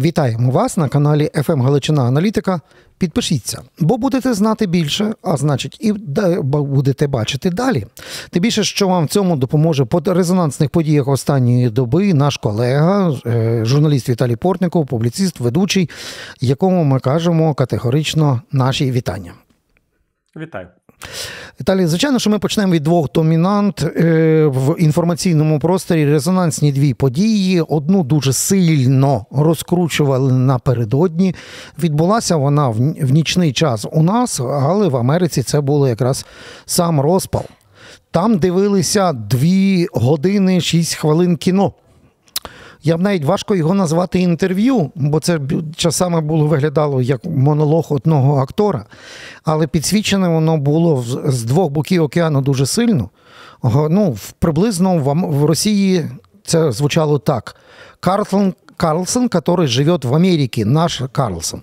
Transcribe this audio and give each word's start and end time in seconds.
Вітаємо 0.00 0.50
вас 0.50 0.76
на 0.76 0.88
каналі 0.88 1.30
«ФМ 1.34 1.62
Галичина 1.62 2.02
Аналітика. 2.02 2.60
Підпишіться, 2.98 3.62
бо 3.78 3.98
будете 3.98 4.34
знати 4.34 4.66
більше, 4.66 5.14
а 5.22 5.36
значить, 5.36 5.76
і 5.80 5.92
будете 5.92 7.06
бачити 7.06 7.50
далі. 7.50 7.86
Тим 8.30 8.42
більше, 8.42 8.64
що 8.64 8.88
вам 8.88 9.04
в 9.04 9.08
цьому 9.08 9.36
допоможе 9.36 9.84
по 9.84 10.00
резонансних 10.00 10.70
подіях 10.70 11.08
останньої 11.08 11.70
доби 11.70 12.14
наш 12.14 12.36
колега, 12.36 13.14
е, 13.26 13.64
журналіст 13.64 14.08
Віталій 14.08 14.36
Портников, 14.36 14.86
публіцист, 14.86 15.40
ведучий, 15.40 15.90
якому 16.40 16.84
ми 16.84 17.00
кажемо 17.00 17.54
категорично 17.54 18.42
наші 18.52 18.92
вітання. 18.92 19.32
Вітаю. 20.36 20.68
Віталій, 21.60 21.86
звичайно, 21.86 22.18
що 22.18 22.30
ми 22.30 22.38
почнемо 22.38 22.72
від 22.72 22.82
двох 22.82 23.12
домінант 23.12 23.82
е, 23.82 24.44
в 24.46 24.76
інформаційному 24.78 25.58
просторі. 25.58 26.04
Резонансні 26.04 26.72
дві 26.72 26.94
події. 26.94 27.60
Одну 27.60 28.02
дуже 28.04 28.32
сильно 28.32 29.26
розкручували 29.30 30.32
напередодні. 30.32 31.34
Відбулася 31.78 32.36
вона 32.36 32.68
в 32.68 33.10
нічний 33.12 33.52
час 33.52 33.86
у 33.92 34.02
нас, 34.02 34.40
але 34.40 34.88
в 34.88 34.96
Америці 34.96 35.42
це 35.42 35.60
було 35.60 35.88
якраз 35.88 36.26
сам 36.66 37.00
розпал. 37.00 37.44
Там 38.10 38.38
дивилися 38.38 39.12
дві 39.12 39.86
години 39.92 40.60
шість 40.60 40.94
хвилин 40.94 41.36
кіно. 41.36 41.72
Я 42.82 42.96
б 42.96 43.00
навіть 43.00 43.24
важко 43.24 43.56
його 43.56 43.74
назвати 43.74 44.20
інтерв'ю, 44.20 44.90
бо 44.94 45.20
це 45.20 45.40
часами 45.76 46.20
було 46.20 46.46
виглядало 46.46 47.02
як 47.02 47.24
монолог 47.24 47.86
одного 47.90 48.38
актора. 48.38 48.86
Але 49.44 49.66
підсвічене 49.66 50.28
воно 50.28 50.56
було 50.56 51.04
з 51.26 51.42
двох 51.44 51.70
боків 51.70 52.02
океану 52.02 52.40
дуже 52.40 52.66
сильно. 52.66 53.10
Ну, 53.62 54.16
Приблизно 54.38 54.98
в 55.14 55.44
Росії 55.44 56.10
це 56.44 56.72
звучало 56.72 57.18
так: 57.18 57.56
Карлсон 58.00 58.54
Карлсон, 58.80 59.28
который 59.28 59.66
живет 59.66 60.04
в 60.04 60.14
Америці, 60.14 60.64
наш 60.64 61.02
Карлсон. 61.12 61.62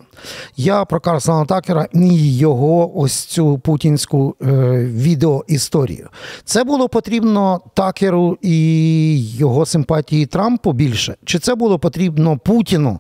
Я 0.56 0.86
про 0.86 1.00
Карлсона 1.00 1.46
Такера 1.46 1.88
і 1.94 2.38
його 2.38 3.00
ось 3.00 3.26
цю 3.26 3.58
путінську 3.58 4.36
е, 4.42 4.46
відеоісторію. 4.86 6.10
Це 6.44 6.64
було 6.64 6.90
потрібно 6.90 7.62
Такеру 7.74 8.38
і 8.42 9.38
його 9.38 9.66
симпатії 9.66 10.26
Трампу 10.26 10.74
більше? 10.74 11.16
Чи 11.26 11.40
це 11.40 11.56
було 11.56 11.80
потрібно 11.80 12.38
Путіну 12.38 13.00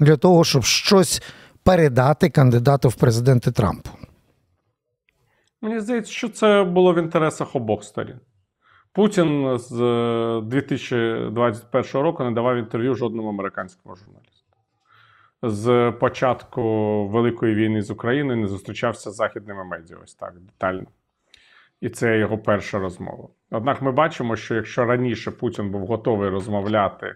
для 0.00 0.16
того, 0.16 0.44
щоб 0.44 0.64
щось 0.64 1.22
передати 1.62 2.28
кандидату 2.28 2.88
в 2.88 2.94
президенти 2.94 3.52
Трампу? 3.52 3.90
Мені 5.62 5.80
здається, 5.80 6.12
що 6.12 6.28
це 6.28 6.64
було 6.64 6.94
в 6.94 6.98
інтересах 6.98 7.56
обох 7.56 7.84
сторін. 7.84 8.16
Путін 8.96 9.58
з 9.58 9.70
2021 10.44 11.84
е, 11.94 12.02
року 12.02 12.24
не 12.24 12.30
давав 12.30 12.56
інтерв'ю 12.56 12.94
жодному 12.94 13.28
американському 13.28 13.96
журналісту. 13.96 14.56
З 15.42 15.92
початку 16.00 16.62
Великої 17.08 17.54
війни 17.54 17.82
з 17.82 17.90
Україною 17.90 18.40
не 18.40 18.48
зустрічався 18.48 19.10
з 19.10 19.14
західними 19.14 19.64
медіа 19.64 19.96
ось 20.04 20.14
так 20.14 20.34
детально. 20.40 20.86
І 21.80 21.88
це 21.88 22.18
його 22.18 22.38
перша 22.38 22.78
розмова. 22.78 23.28
Однак 23.50 23.82
ми 23.82 23.92
бачимо, 23.92 24.36
що 24.36 24.54
якщо 24.54 24.84
раніше 24.84 25.30
Путін 25.30 25.70
був 25.70 25.86
готовий 25.86 26.28
розмовляти 26.30 27.14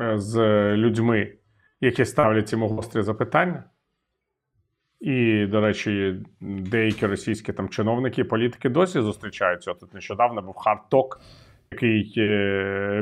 е, 0.00 0.18
з 0.18 0.36
людьми, 0.76 1.32
які 1.80 2.04
ставлять 2.04 2.52
йому 2.52 2.68
гострі 2.68 3.02
запитання, 3.02 3.64
і, 5.04 5.46
до 5.46 5.60
речі, 5.60 6.14
деякі 6.40 7.06
російські 7.06 7.52
там 7.52 7.68
чиновники 7.68 8.24
політики 8.24 8.68
досі 8.68 9.00
зустрічаються. 9.00 9.74
Тут 9.74 9.94
нещодавно 9.94 10.42
був 10.42 10.54
хардток, 10.54 11.20
який 11.72 12.14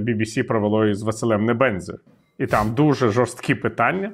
BBC 0.01 0.41
е, 0.41 0.45
провело 0.45 0.87
із 0.87 1.03
Василем 1.03 1.45
Небензи. 1.45 1.95
І 2.39 2.47
там 2.47 2.75
дуже 2.75 3.09
жорсткі 3.09 3.55
питання 3.55 4.13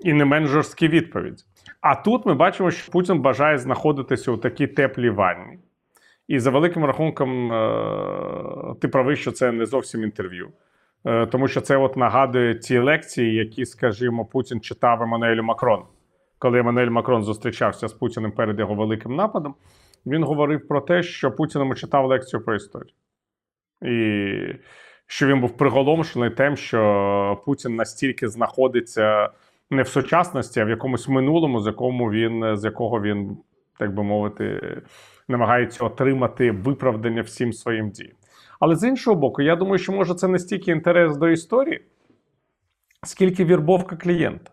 і 0.00 0.12
не 0.12 0.24
менш 0.24 0.50
жорсткі 0.50 0.88
відповіді. 0.88 1.42
А 1.80 1.94
тут 1.94 2.26
ми 2.26 2.34
бачимо, 2.34 2.70
що 2.70 2.92
Путін 2.92 3.20
бажає 3.20 3.58
знаходитися 3.58 4.32
у 4.32 4.36
такій 4.36 4.66
теплій 4.66 5.10
ванні. 5.10 5.58
І 6.28 6.38
за 6.38 6.50
великим 6.50 6.84
рахунком, 6.84 7.52
е, 7.52 8.74
ти 8.80 8.88
правий, 8.88 9.16
що 9.16 9.32
це 9.32 9.52
не 9.52 9.66
зовсім 9.66 10.02
інтерв'ю. 10.02 10.48
Е, 11.04 11.26
тому 11.26 11.48
що 11.48 11.60
це 11.60 11.76
от 11.76 11.96
нагадує 11.96 12.54
ті 12.54 12.78
лекції, 12.78 13.34
які, 13.34 13.64
скажімо, 13.64 14.24
Путін 14.24 14.60
читав 14.60 15.02
Еммануелю 15.02 15.42
Макрону 15.42 15.84
коли 16.42 16.58
Еммануель 16.58 16.90
Макрон 16.90 17.22
зустрічався 17.22 17.88
з 17.88 17.92
Путіним 17.92 18.32
перед 18.32 18.58
його 18.58 18.74
великим 18.74 19.16
нападом, 19.16 19.54
він 20.06 20.24
говорив 20.24 20.68
про 20.68 20.80
те, 20.80 21.02
що 21.02 21.32
Путін 21.32 21.60
йому 21.60 21.74
читав 21.74 22.06
лекцію 22.06 22.44
про 22.44 22.54
історію. 22.54 22.94
І 23.82 24.54
що 25.06 25.26
він 25.26 25.40
був 25.40 25.56
приголомшений 25.56 26.30
тим, 26.30 26.56
що 26.56 27.42
Путін 27.44 27.76
настільки 27.76 28.28
знаходиться 28.28 29.28
не 29.70 29.82
в 29.82 29.88
сучасності, 29.88 30.60
а 30.60 30.64
в 30.64 30.68
якомусь 30.68 31.08
минулому, 31.08 31.60
з 31.60 31.66
якому 31.66 32.10
він, 32.10 32.56
з 32.56 32.64
якого 32.64 33.00
він, 33.00 33.36
так 33.78 33.94
би 33.94 34.02
мовити, 34.02 34.60
намагається 35.28 35.84
отримати 35.84 36.50
виправдання 36.50 37.22
всім 37.22 37.52
своїм 37.52 37.90
діям. 37.90 38.16
Але 38.60 38.76
з 38.76 38.88
іншого 38.88 39.16
боку, 39.16 39.42
я 39.42 39.56
думаю, 39.56 39.78
що 39.78 39.92
може 39.92 40.14
це 40.14 40.28
не 40.28 40.38
стільки 40.38 40.70
інтерес 40.70 41.16
до 41.16 41.28
історії, 41.28 41.80
скільки 43.02 43.44
вірбовка 43.44 43.96
клієнта. 43.96 44.52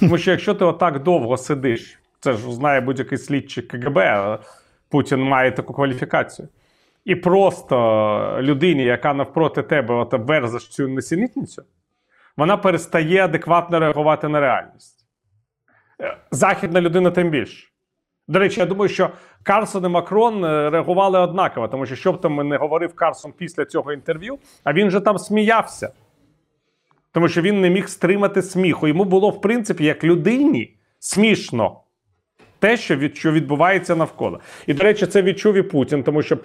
Тому 0.00 0.18
що 0.18 0.30
якщо 0.30 0.54
ти 0.54 0.64
отак 0.64 1.02
довго 1.02 1.36
сидиш, 1.36 1.98
це 2.20 2.32
ж 2.32 2.52
знає 2.52 2.80
будь-який 2.80 3.18
слідчий 3.18 3.62
КГБ, 3.62 3.98
Путін 4.88 5.22
має 5.22 5.52
таку 5.52 5.72
кваліфікацію. 5.72 6.48
І 7.04 7.14
просто 7.14 8.38
людині, 8.40 8.84
яка 8.84 9.14
навпроти 9.14 9.62
тебе 9.62 9.94
от 9.94 10.12
верзеш 10.12 10.68
цю 10.68 10.88
несенітницю, 10.88 11.62
вона 12.36 12.56
перестає 12.56 13.24
адекватно 13.24 13.80
реагувати 13.80 14.28
на 14.28 14.40
реальність. 14.40 15.06
Е, 16.00 16.16
західна 16.30 16.80
людина 16.80 17.10
тим 17.10 17.30
більше. 17.30 17.68
До 18.28 18.38
речі, 18.38 18.60
я 18.60 18.66
думаю, 18.66 18.88
що 18.88 19.10
Карсон 19.42 19.84
і 19.84 19.88
Макрон 19.88 20.44
е, 20.44 20.70
реагували 20.70 21.18
однаково, 21.18 21.68
тому 21.68 21.86
що 21.86 21.96
що 21.96 22.12
б 22.12 22.20
там 22.20 22.48
не 22.48 22.56
говорив 22.56 22.94
Карсон 22.94 23.32
після 23.32 23.64
цього 23.64 23.92
інтерв'ю, 23.92 24.38
а 24.64 24.72
він 24.72 24.90
же 24.90 25.00
там 25.00 25.18
сміявся 25.18 25.90
тому 27.16 27.28
що 27.28 27.42
він 27.42 27.60
не 27.60 27.70
міг 27.70 27.88
стримати 27.88 28.42
сміху. 28.42 28.88
Йому 28.88 29.04
було, 29.04 29.30
в 29.30 29.40
принципі, 29.40 29.84
як 29.84 30.04
людині 30.04 30.76
смішно 30.98 31.80
те, 32.58 32.76
що 32.76 32.96
від, 32.96 33.16
що 33.16 33.32
відбувається 33.32 33.96
навколо. 33.96 34.40
І, 34.66 34.74
до 34.74 34.84
речі, 34.84 35.06
це 35.06 35.22
відчув 35.22 35.54
і 35.54 35.62
Путін, 35.62 36.02
тому 36.02 36.22
що 36.22 36.38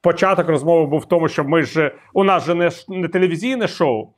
початок 0.00 0.48
розмови 0.48 0.86
був 0.86 1.00
в 1.00 1.04
тому, 1.04 1.28
що 1.28 1.44
ми 1.44 1.62
ж 1.62 1.92
у 2.12 2.24
нас 2.24 2.46
же 2.46 2.54
не, 2.54 2.70
не 2.88 3.08
телевізійне 3.08 3.68
шоу. 3.68 4.08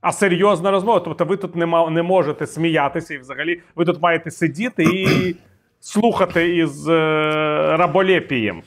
А 0.00 0.12
серйозна 0.12 0.70
розмова. 0.70 1.00
Тобто, 1.00 1.24
ви 1.24 1.36
тут 1.36 1.56
не 1.56 1.90
не 1.90 2.02
можете 2.02 2.46
сміятися, 2.46 3.14
і 3.14 3.18
взагалі 3.18 3.60
ви 3.76 3.84
тут 3.84 4.02
маєте 4.02 4.30
сидіти 4.30 4.84
і 4.84 5.36
слухати 5.80 6.56
із 6.56 6.88
е, 6.88 6.92
раболепієм. 7.76 8.62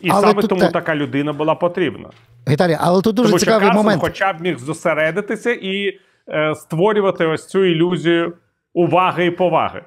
І 0.00 0.10
але 0.10 0.20
саме 0.20 0.42
тому 0.42 0.60
те... 0.60 0.70
така 0.70 0.94
людина 0.94 1.32
була 1.32 1.54
потрібна. 1.54 2.10
Віталій, 2.48 2.76
але 2.80 3.02
тут 3.02 3.16
дуже 3.16 3.28
тому, 3.28 3.38
цікавий 3.38 3.60
що 3.60 3.68
Карсон 3.68 3.84
момент. 3.84 4.02
хоча 4.02 4.32
б 4.32 4.40
міг 4.40 4.58
зосередитися 4.58 5.50
і 5.50 5.98
створювати 6.54 7.26
ось 7.26 7.46
цю 7.46 7.64
ілюзію 7.64 8.32
уваги 8.74 9.26
і 9.26 9.30
поваги. 9.30 9.82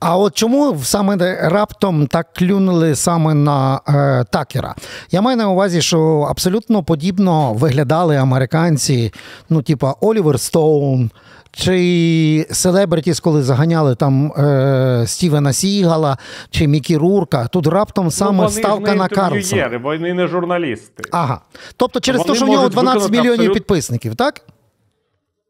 А 0.00 0.18
от 0.18 0.34
чому 0.34 0.78
саме 0.82 1.16
раптом 1.50 2.06
так 2.06 2.32
клюнули 2.32 2.94
саме 2.94 3.34
на 3.34 3.80
е, 3.88 4.24
такера? 4.30 4.74
Я 5.10 5.20
маю 5.20 5.36
на 5.36 5.50
увазі, 5.50 5.82
що 5.82 6.26
абсолютно 6.30 6.82
подібно 6.82 7.52
виглядали 7.52 8.16
американці, 8.16 9.12
ну, 9.50 9.62
типа 9.62 9.94
Олівер 10.00 10.40
Стоун. 10.40 11.10
Чи 11.58 12.46
селебритіс, 12.50 13.20
коли 13.20 13.42
заганяли 13.42 13.94
там 13.94 14.32
е, 14.32 15.04
Стівена 15.06 15.52
Сігала 15.52 16.18
чи 16.50 16.68
Мікі 16.68 16.96
Рурка, 16.96 17.46
тут 17.46 17.66
раптом 17.66 18.10
саме 18.10 18.44
ну, 18.44 18.50
ставка 18.50 18.94
на 18.94 19.08
Карлсона. 19.08 19.80
Вони 19.82 20.14
не 20.14 20.26
журналісти. 20.26 21.02
Ага. 21.12 21.40
Тобто 21.76 22.00
через 22.00 22.22
те, 22.22 22.34
що 22.34 22.44
в 22.44 22.48
нього 22.48 22.68
12 22.68 23.10
мільйонів 23.10 23.32
абсолют... 23.32 23.54
підписників, 23.54 24.14
так? 24.14 24.42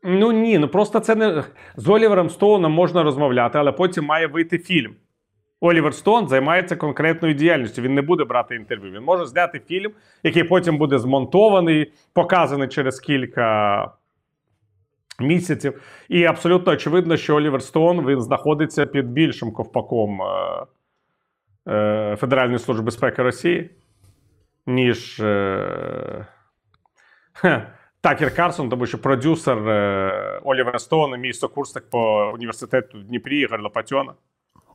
Ну 0.09 0.33
ні, 0.33 0.59
ну 0.59 0.69
просто 0.69 1.01
це 1.01 1.15
не 1.15 1.45
з 1.77 1.89
Олівером 1.89 2.31
Стоуном 2.31 2.73
можна 2.73 3.03
розмовляти, 3.03 3.59
але 3.59 3.73
потім 3.73 4.05
має 4.05 4.27
вийти 4.27 4.59
фільм. 4.59 4.95
Олівер 5.61 5.95
Стоун 5.95 6.29
займається 6.29 6.77
конкретною 6.77 7.35
діяльністю. 7.35 7.83
Він 7.83 7.95
не 7.95 8.03
буде 8.03 8.25
брати 8.25 8.55
інтерв'ю. 8.55 8.93
Він 8.93 9.03
може 9.03 9.27
зняти 9.27 9.61
фільм, 9.67 9.93
який 10.23 10.45
потім 10.45 10.79
буде 10.79 10.99
змонтований, 10.99 11.93
показаний 12.13 12.69
через 12.69 13.01
кілька 13.01 13.91
місяців. 15.21 15.83
І 16.09 16.25
абсолютно 16.25 16.73
очевидно, 16.73 17.17
що 17.17 17.37
Олівер 17.37 17.63
Стоун 17.63 18.07
він 18.07 18.21
знаходиться 18.21 18.87
під 18.87 19.07
більшим 19.07 19.53
ковпаком 19.53 20.23
е, 20.23 20.27
е, 21.73 22.17
Федеральної 22.17 22.59
служби 22.59 22.85
безпеки 22.85 23.23
Росії, 23.23 23.71
ніж. 24.67 25.21
Е, 25.21 26.27
Такер 28.07 28.35
Карсон, 28.35 28.69
тому 28.69 28.87
що 28.87 28.99
продюсер 28.99 29.69
е, 29.69 30.41
Олівера 30.45 30.79
Стоуна, 30.79 31.17
мій 31.17 31.33
сокурсник 31.33 31.85
по 31.91 32.31
університету 32.35 32.99
в 32.99 33.05
Дніпрі 33.05 33.39
Ігор 33.39 33.63
Лопатьона, 33.63 34.13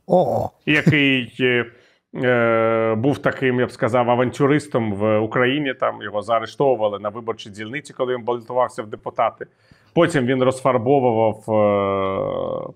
О-о. 0.06 0.50
який 0.66 1.36
е, 1.40 1.66
е, 2.14 2.94
був 2.94 3.18
таким, 3.18 3.60
я 3.60 3.66
б 3.66 3.72
сказав, 3.72 4.10
авантюристом 4.10 4.94
в 4.94 5.18
Україні. 5.18 5.74
Там 5.74 6.02
його 6.02 6.22
заарештовували 6.22 6.98
на 6.98 7.08
виборчій 7.08 7.50
дільниці, 7.50 7.92
коли 7.92 8.14
він 8.14 8.22
балотувався 8.22 8.82
в 8.82 8.86
депутати. 8.86 9.46
Потім 9.94 10.26
він 10.26 10.42
розфарбовував 10.42 11.50
е, 11.50 12.72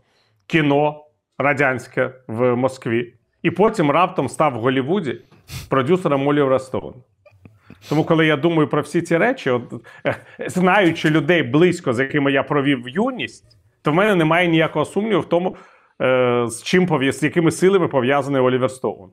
кіно 0.46 1.04
радянське 1.38 2.10
в 2.26 2.56
Москві. 2.56 3.14
І 3.42 3.50
потім 3.50 3.90
раптом 3.90 4.28
став 4.28 4.52
в 4.52 4.56
Голлівуді 4.56 5.20
продюсером 5.68 6.28
Олівера 6.28 6.58
Стоуна. 6.58 6.96
Тому, 7.88 8.04
коли 8.04 8.26
я 8.26 8.36
думаю 8.36 8.68
про 8.68 8.82
всі 8.82 9.02
ці 9.02 9.16
речі, 9.16 9.50
от, 9.50 9.62
е, 10.06 10.16
знаючи 10.46 11.10
людей 11.10 11.42
близько, 11.42 11.92
з 11.92 11.98
якими 11.98 12.32
я 12.32 12.42
провів 12.42 12.88
юність, 12.88 13.44
то 13.82 13.92
в 13.92 13.94
мене 13.94 14.14
немає 14.14 14.48
ніякого 14.48 14.84
сумніву 14.84 15.20
в 15.20 15.28
тому, 15.28 15.56
е, 16.02 16.44
з 16.48 16.62
чим 16.62 16.86
пов'я- 16.86 17.12
з 17.12 17.22
якими 17.22 17.50
силами 17.50 17.88
пов'язаний 17.88 18.42
Олівер 18.42 18.70
Стоун. 18.70 19.10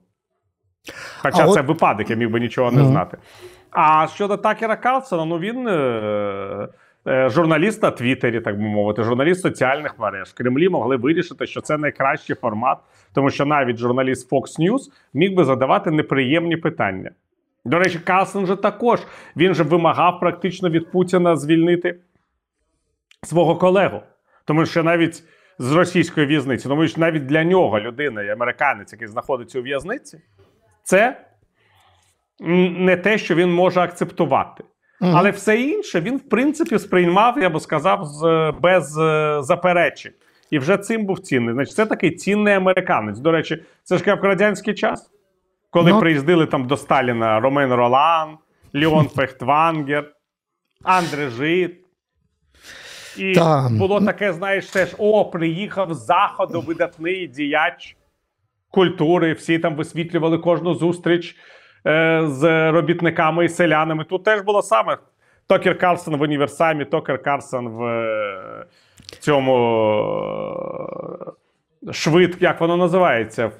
Хоча 1.21 1.43
А 1.43 1.47
це 1.53 1.59
от- 1.61 1.67
випадок, 1.67 2.09
я 2.09 2.15
міг 2.15 2.29
би 2.29 2.39
нічого 2.39 2.71
не 2.71 2.83
знати. 2.85 3.17
А 3.71 4.07
щодо 4.15 4.37
Такера 4.37 4.75
Карлсона, 4.75 5.25
ну 5.25 5.39
він 5.39 5.67
е, 5.67 6.67
е, 7.07 7.29
журналіст 7.29 7.83
на 7.83 7.91
Твіттері, 7.91 8.39
так 8.41 8.57
би 8.57 8.63
мовити, 8.63 9.03
журналіст 9.03 9.41
соціальних 9.41 9.99
мереж. 9.99 10.27
В 10.29 10.33
Кремлі 10.33 10.69
могли 10.69 10.95
вирішити, 10.95 11.47
що 11.47 11.61
це 11.61 11.77
найкращий 11.77 12.35
формат, 12.35 12.77
тому 13.13 13.29
що 13.29 13.45
навіть 13.45 13.77
журналіст 13.77 14.31
Fox 14.31 14.59
News 14.59 14.79
міг 15.13 15.33
би 15.35 15.43
задавати 15.45 15.91
неприємні 15.91 16.57
питання. 16.57 17.11
До 17.65 17.79
речі, 17.79 17.99
Карлсон 17.99 18.45
же 18.45 18.55
також 18.55 18.99
він 19.35 19.53
же 19.53 19.63
вимагав 19.63 20.19
практично 20.19 20.69
від 20.69 20.91
Путіна 20.91 21.35
звільнити 21.35 21.99
свого 23.23 23.55
колегу. 23.55 24.01
Тому 24.45 24.65
що 24.65 24.83
навіть 24.83 25.23
з 25.59 25.71
російської 25.71 26.25
в'язниці, 26.25 26.67
тому 26.67 26.87
що 26.87 27.01
навіть 27.01 27.25
для 27.25 27.43
нього 27.43 27.79
людина, 27.79 28.21
американець, 28.21 28.93
який 28.93 29.07
знаходиться 29.07 29.59
у 29.59 29.61
в'язниці, 29.61 30.21
це 30.83 31.25
не 32.39 32.97
те, 32.97 33.17
що 33.17 33.35
він 33.35 33.53
може 33.53 33.79
акцептувати. 33.79 34.63
Мгм. 35.01 35.15
Але 35.15 35.31
все 35.31 35.61
інше 35.61 36.01
він, 36.01 36.17
в 36.17 36.29
принципі, 36.29 36.79
сприймав, 36.79 37.39
я 37.41 37.49
би 37.49 37.59
сказав, 37.59 38.05
з, 38.05 38.53
без 38.61 38.97
е, 38.97 39.37
заперечень. 39.41 40.11
І 40.49 40.59
вже 40.59 40.77
цим 40.77 41.05
був 41.05 41.19
цінний. 41.19 41.53
Значить, 41.53 41.75
це 41.75 41.85
такий 41.85 42.11
цінний 42.11 42.53
американець. 42.53 43.19
До 43.19 43.31
речі, 43.31 43.63
це 43.83 43.97
ж 43.97 44.03
як 44.07 44.23
в 44.23 44.25
радянський 44.25 44.73
час, 44.73 45.11
коли 45.73 45.91
Ну. 45.91 45.99
приїздили 45.99 46.45
там 46.45 46.67
до 46.67 46.77
Сталіна 46.77 47.39
Ромен 47.39 47.73
Ролан, 47.73 48.37
Леон 48.73 49.07
Фехтвангер, 49.15 50.11
Андре 50.83 51.29
Жит. 51.29 51.79
І 53.17 53.33
Та. 53.33 53.69
було 53.71 54.01
таке, 54.01 54.33
знаєш, 54.33 54.65
теж: 54.65 54.95
о, 54.97 55.25
приїхав 55.25 55.93
з 55.93 56.05
заходу 56.05 56.61
видатний 56.61 57.27
діяч 57.27 57.95
культури. 58.71 59.33
Всі 59.33 59.59
там 59.59 59.75
висвітлювали 59.75 60.37
кожну 60.37 60.73
зустріч 60.75 61.35
е, 61.87 62.21
з 62.27 62.71
робітниками 62.71 63.45
і 63.45 63.49
селянами. 63.49 64.03
Тут 64.03 64.23
теж 64.23 64.41
було 64.41 64.61
саме. 64.61 64.97
Токер 65.47 65.77
Карлсон 65.77 66.15
в 66.15 66.21
універсамі, 66.21 66.85
Токер 66.85 67.23
Карлсон 67.23 67.67
в 67.67 67.83
е, 67.83 68.65
цьому 69.19 69.55
е, 71.87 71.93
швид, 71.93 72.37
як 72.39 72.61
воно 72.61 72.77
називається? 72.77 73.51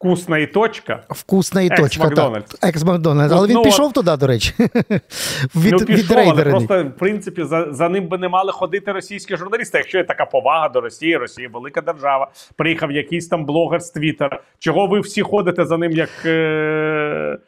Вкусна 0.00 0.38
і 0.38 0.46
точка. 0.46 1.02
Вкусна 1.10 1.62
і 1.62 1.68
точка. 1.68 1.84
Екс-Макдональдс. 1.84 2.50
так. 2.50 2.70
Екс-Макдональдс. 2.70 3.30
Ну, 3.30 3.38
Але 3.38 3.48
він 3.48 3.54
ну, 3.54 3.62
пішов 3.62 3.86
от- 3.86 3.94
туди, 3.94 4.16
до 4.16 4.26
речі. 4.26 4.54
Від, 5.56 5.72
ну, 5.72 5.78
пішов, 5.78 6.18
але 6.18 6.44
просто, 6.44 6.84
в 6.84 6.96
принципі, 6.96 7.44
за, 7.44 7.72
за 7.72 7.88
ним 7.88 8.08
би 8.08 8.18
не 8.18 8.28
мали 8.28 8.52
ходити 8.52 8.92
російські 8.92 9.36
журналісти. 9.36 9.78
Якщо 9.78 9.98
є 9.98 10.04
така 10.04 10.26
повага 10.26 10.68
до 10.68 10.80
Росії, 10.80 11.16
Росія 11.16 11.48
велика 11.52 11.80
держава. 11.80 12.30
Приїхав 12.56 12.92
якийсь 12.92 13.28
там 13.28 13.44
блогер 13.44 13.82
з 13.82 13.90
Твіттера. 13.90 14.40
Чого 14.58 14.86
ви 14.86 15.00
всі 15.00 15.22
ходите 15.22 15.64
за 15.64 15.78
ним 15.78 15.92
як. 15.92 16.10
Е, 16.24 17.38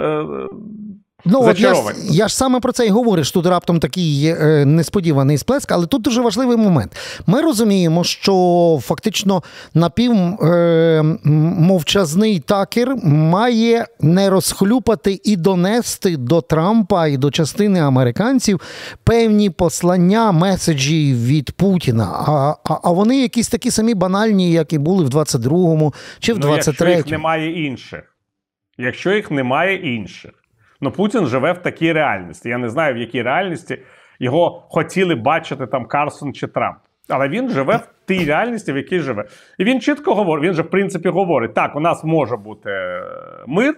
е, 0.00 0.24
Ну, 1.24 1.42
от 1.42 1.60
я, 1.60 1.74
ж- 1.74 1.82
я 2.10 2.28
ж 2.28 2.36
саме 2.36 2.60
про 2.60 2.72
це 2.72 2.86
і 2.86 2.90
говорю, 2.90 3.24
що 3.24 3.32
тут 3.34 3.46
раптом 3.46 3.80
такий 3.80 4.26
е, 4.26 4.64
несподіваний 4.64 5.38
сплеск, 5.38 5.72
але 5.72 5.86
тут 5.86 6.02
дуже 6.02 6.20
важливий 6.20 6.56
момент. 6.56 6.96
Ми 7.26 7.40
розуміємо, 7.40 8.04
що 8.04 8.78
фактично 8.82 9.42
напів 9.74 10.12
е, 10.12 11.04
такер 12.46 12.96
має 13.04 13.86
не 14.00 14.30
розхлюпати 14.30 15.20
і 15.24 15.36
донести 15.36 16.16
до 16.16 16.40
Трампа 16.40 17.06
і 17.06 17.16
до 17.16 17.30
частини 17.30 17.80
американців 17.80 18.60
певні 19.04 19.50
послання, 19.50 20.32
меседжі 20.32 21.14
від 21.14 21.50
Путіна. 21.50 22.04
А, 22.04 22.54
а, 22.64 22.78
а 22.82 22.90
вони 22.90 23.20
якісь 23.20 23.48
такі 23.48 23.70
самі 23.70 23.94
банальні, 23.94 24.52
як 24.52 24.72
і 24.72 24.78
були 24.78 25.04
в 25.04 25.08
22-му 25.08 25.94
чи 26.20 26.32
в 26.32 26.38
ну, 26.38 26.54
якщо 26.54 26.70
23-му. 26.70 26.90
їх 26.96 27.06
немає 27.06 27.66
інших. 27.66 28.02
Якщо 28.78 29.12
їх 29.12 29.30
немає 29.30 29.96
інших. 29.96 30.30
Ну, 30.80 30.90
Путін 30.90 31.26
живе 31.26 31.52
в 31.52 31.58
такій 31.58 31.92
реальності. 31.92 32.48
Я 32.48 32.58
не 32.58 32.68
знаю, 32.68 32.94
в 32.94 32.96
якій 32.96 33.22
реальності 33.22 33.78
його 34.18 34.66
хотіли 34.68 35.14
бачити 35.14 35.66
там 35.66 35.86
Карсон 35.86 36.34
чи 36.34 36.46
Трамп. 36.46 36.78
Але 37.08 37.28
він 37.28 37.50
живе 37.50 37.76
в 37.76 37.88
тій 38.06 38.24
реальності, 38.24 38.72
в 38.72 38.76
якій 38.76 39.00
живе. 39.00 39.24
І 39.58 39.64
він 39.64 39.80
чітко 39.80 40.14
говорить: 40.14 40.44
він 40.44 40.54
же, 40.54 40.62
в 40.62 40.70
принципі, 40.70 41.08
говорить: 41.08 41.54
так, 41.54 41.76
у 41.76 41.80
нас 41.80 42.04
може 42.04 42.36
бути 42.36 42.70
е, 42.70 43.02
мир, 43.46 43.76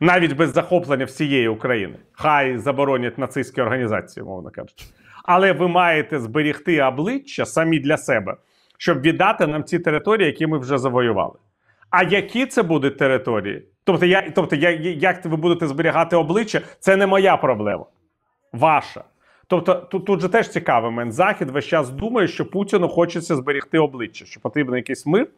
навіть 0.00 0.36
без 0.36 0.52
захоплення 0.52 1.04
всієї 1.04 1.48
України. 1.48 1.98
Хай 2.12 2.58
заборонять 2.58 3.18
нацистські 3.18 3.60
організації, 3.60 4.24
мовно 4.24 4.50
кажучи. 4.50 4.86
Але 5.24 5.52
ви 5.52 5.68
маєте 5.68 6.20
зберігти 6.20 6.82
обличчя 6.82 7.46
самі 7.46 7.78
для 7.78 7.96
себе, 7.96 8.36
щоб 8.78 9.00
віддати 9.00 9.46
нам 9.46 9.64
ці 9.64 9.78
території, 9.78 10.26
які 10.26 10.46
ми 10.46 10.58
вже 10.58 10.78
завоювали. 10.78 11.34
А 11.96 12.02
які 12.02 12.46
це 12.46 12.62
будуть 12.62 12.98
території? 12.98 13.62
Тобто, 13.84 14.06
я, 14.06 14.30
тобто 14.34 14.56
я, 14.56 14.70
як 14.80 15.24
ви 15.24 15.36
будете 15.36 15.66
зберігати 15.66 16.16
обличчя, 16.16 16.60
це 16.80 16.96
не 16.96 17.06
моя 17.06 17.36
проблема. 17.36 17.84
Ваша. 18.52 19.04
Тобто, 19.46 19.74
тут, 19.74 20.04
тут 20.06 20.20
же 20.20 20.28
теж 20.28 20.48
цікавий 20.48 20.90
момент. 20.90 21.12
Захід 21.12 21.50
весь 21.50 21.64
час 21.64 21.90
думає, 21.90 22.28
що 22.28 22.50
Путіну 22.50 22.88
хочеться 22.88 23.36
зберігти 23.36 23.78
обличчя, 23.78 24.24
що 24.24 24.40
потрібен 24.40 24.76
якийсь 24.76 25.06
мир, 25.06 25.28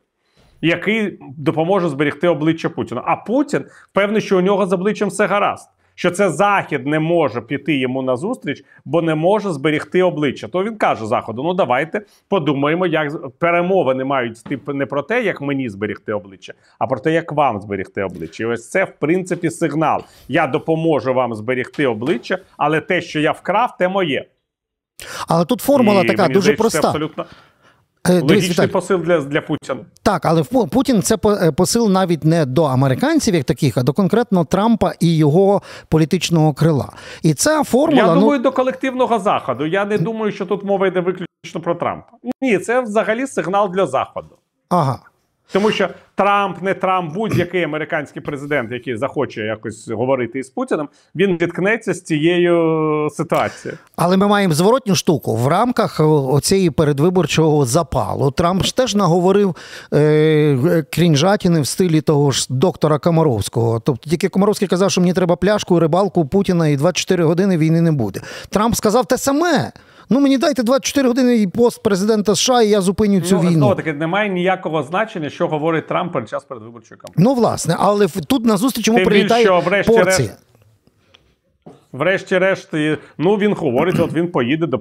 який 0.61 1.19
допоможе 1.21 1.89
зберігти 1.89 2.29
обличчя 2.29 2.69
Путіна. 2.69 3.03
А 3.05 3.17
Путін 3.17 3.65
певний, 3.93 4.21
що 4.21 4.39
у 4.39 4.41
нього 4.41 4.67
з 4.67 4.73
обличчям 4.73 5.09
все 5.09 5.27
гаразд. 5.27 5.69
Що 5.99 6.11
це 6.11 6.31
Захід 6.31 6.87
не 6.87 6.99
може 7.01 7.41
піти 7.41 7.77
йому 7.77 8.03
на 8.03 8.17
зустріч, 8.17 8.65
бо 8.85 9.03
не 9.03 9.15
може 9.15 9.53
зберегти 9.53 10.03
обличчя. 10.03 10.49
То 10.49 10.65
він 10.65 10.77
каже 10.77 11.07
Заходу: 11.07 11.43
ну 11.43 11.55
давайте 11.55 12.03
подумаємо, 12.29 12.87
як 12.87 13.39
перемовини 13.39 14.05
мають 14.05 14.39
йти 14.41 14.73
не 14.73 14.87
про 14.87 15.03
те, 15.03 15.23
як 15.23 15.41
мені 15.41 15.69
зберегти 15.69 16.13
обличчя, 16.13 16.53
а 16.79 16.87
про 16.87 17.01
те, 17.01 17.13
як 17.13 17.33
вам 17.33 17.61
зберегти 17.61 18.03
обличчя. 18.03 18.45
І 18.45 18.47
ось 18.47 18.71
це, 18.71 18.85
в 18.85 18.93
принципі, 18.99 19.51
сигнал. 19.51 20.03
Я 20.29 20.47
допоможу 20.47 21.15
вам 21.15 21.35
зберегти 21.35 21.87
обличчя, 21.87 22.39
але 22.57 22.81
те, 22.81 23.01
що 23.01 23.21
я 23.21 23.33
вкрав, 23.33 23.77
те 23.77 23.89
моє. 23.89 24.25
Але 25.29 25.45
тут 25.45 25.61
формула 25.61 26.03
І 26.03 26.07
така 26.07 26.23
мені 26.23 26.35
дуже 26.35 26.45
здається, 26.45 26.63
проста. 26.63 26.89
Абсолютно 26.89 27.25
логічний 28.15 28.51
Віталій, 28.51 28.67
посил 28.69 28.99
для, 28.99 29.21
для 29.21 29.41
Путіна. 29.41 29.81
Так, 30.03 30.27
але 30.27 30.43
в- 30.43 30.69
Путін 30.69 31.03
це 31.03 31.17
е, 31.25 31.53
посил 31.53 31.91
навіть 31.91 32.25
не 32.25 32.47
до 32.47 32.65
американців, 32.65 33.35
як 33.35 33.45
таких, 33.45 33.79
а 33.79 33.83
до 33.83 33.93
конкретно 33.93 34.45
Трампа 34.45 34.93
і 35.01 35.17
його 35.17 35.63
політичного 35.89 36.55
крила. 36.55 36.93
І 37.23 37.35
ця 37.35 37.65
формула. 37.65 38.03
Я 38.03 38.15
ну, 38.15 38.21
думаю, 38.21 38.41
до 38.41 38.53
колективного 38.53 39.19
заходу. 39.19 39.67
Я 39.67 39.85
не 39.85 39.99
думаю, 39.99 40.33
що 40.33 40.47
тут 40.47 40.65
мова 40.65 40.87
йде 40.87 41.01
виключно 41.01 41.61
про 41.63 41.75
Трампа. 41.75 42.09
Ні, 42.41 42.59
це 42.59 42.81
взагалі 42.81 43.27
сигнал 43.27 43.71
для 43.71 43.87
заходу. 43.87 44.37
ага. 44.69 44.99
Тому 45.53 45.71
що 45.71 45.89
Трамп, 46.15 46.63
не 46.63 46.75
Трамп, 46.75 47.15
будь-який 47.15 47.63
американський 47.63 48.23
президент, 48.23 48.73
який 48.73 48.97
захоче 48.97 49.43
якось 49.43 49.89
говорити 49.89 50.39
із 50.39 50.49
Путіним, 50.49 50.89
він 51.15 51.39
зіткнеться 51.41 51.95
з 51.95 52.03
цією 52.03 53.09
ситуацією. 53.11 53.79
Але 53.97 54.17
ми 54.17 54.29
маємо 54.29 54.55
зворотню 54.55 54.95
штуку. 54.95 55.37
В 55.37 55.49
рамках 55.49 56.01
оцієї 56.01 56.71
передвиборчого 56.71 57.67
запалу 57.67 58.31
Трамп 58.31 58.65
ж 58.65 58.77
теж 58.77 58.95
наговорив 58.95 59.57
е, 59.93 60.85
крінжатіни 60.91 61.61
в 61.61 61.67
стилі 61.67 62.01
того 62.01 62.31
ж 62.31 62.47
доктора 62.51 62.99
Комаровського. 62.99 63.81
Тобто 63.81 64.11
тільки 64.11 64.29
Комаровський 64.29 64.69
казав, 64.69 64.91
що 64.91 65.01
мені 65.01 65.13
треба 65.13 65.37
пляшку, 65.37 65.81
рибалку 65.81 66.27
Путіна 66.27 66.69
і 66.69 66.77
24 66.77 67.25
години 67.25 67.59
війни 67.59 67.81
не 67.81 67.93
буде. 67.93 68.21
Трамп 68.49 68.75
сказав 68.75 69.07
те 69.07 69.19
саме. 69.19 69.73
Ну 70.11 70.21
мені 70.21 70.39
дайте 70.39 70.63
24 70.63 71.09
години 71.09 71.37
і 71.37 71.47
пост 71.47 71.83
президента 71.83 72.35
США, 72.35 72.63
і 72.63 72.69
я 72.69 72.81
зупиню 72.81 73.21
цю 73.21 73.35
ну, 73.35 73.41
війну. 73.41 73.53
знову 73.53 73.75
таки, 73.75 73.93
немає 73.93 74.29
ніякого 74.29 74.83
значення, 74.83 75.31
що 75.31 75.49
говорить 75.49 75.87
Трамп 75.87 76.17
під 76.17 76.29
час 76.29 76.45
передвиборчої 76.45 77.01
кампанії. 77.01 77.25
Ну, 77.29 77.35
власне, 77.35 77.77
але 77.79 78.07
тут 78.09 78.45
назустріч 78.45 78.87
йому 78.87 78.99
Тим 78.99 79.07
прилітає 79.07 79.45
більше, 79.45 79.69
врешті-решт, 79.69 80.05
порція. 80.05 80.37
Врешті-решт, 81.93 82.75
ну 83.19 83.37
він 83.37 83.55
говорить, 83.55 84.01
от 84.01 84.13
він 84.13 84.29
поїде 84.29 84.67
до 84.67 84.79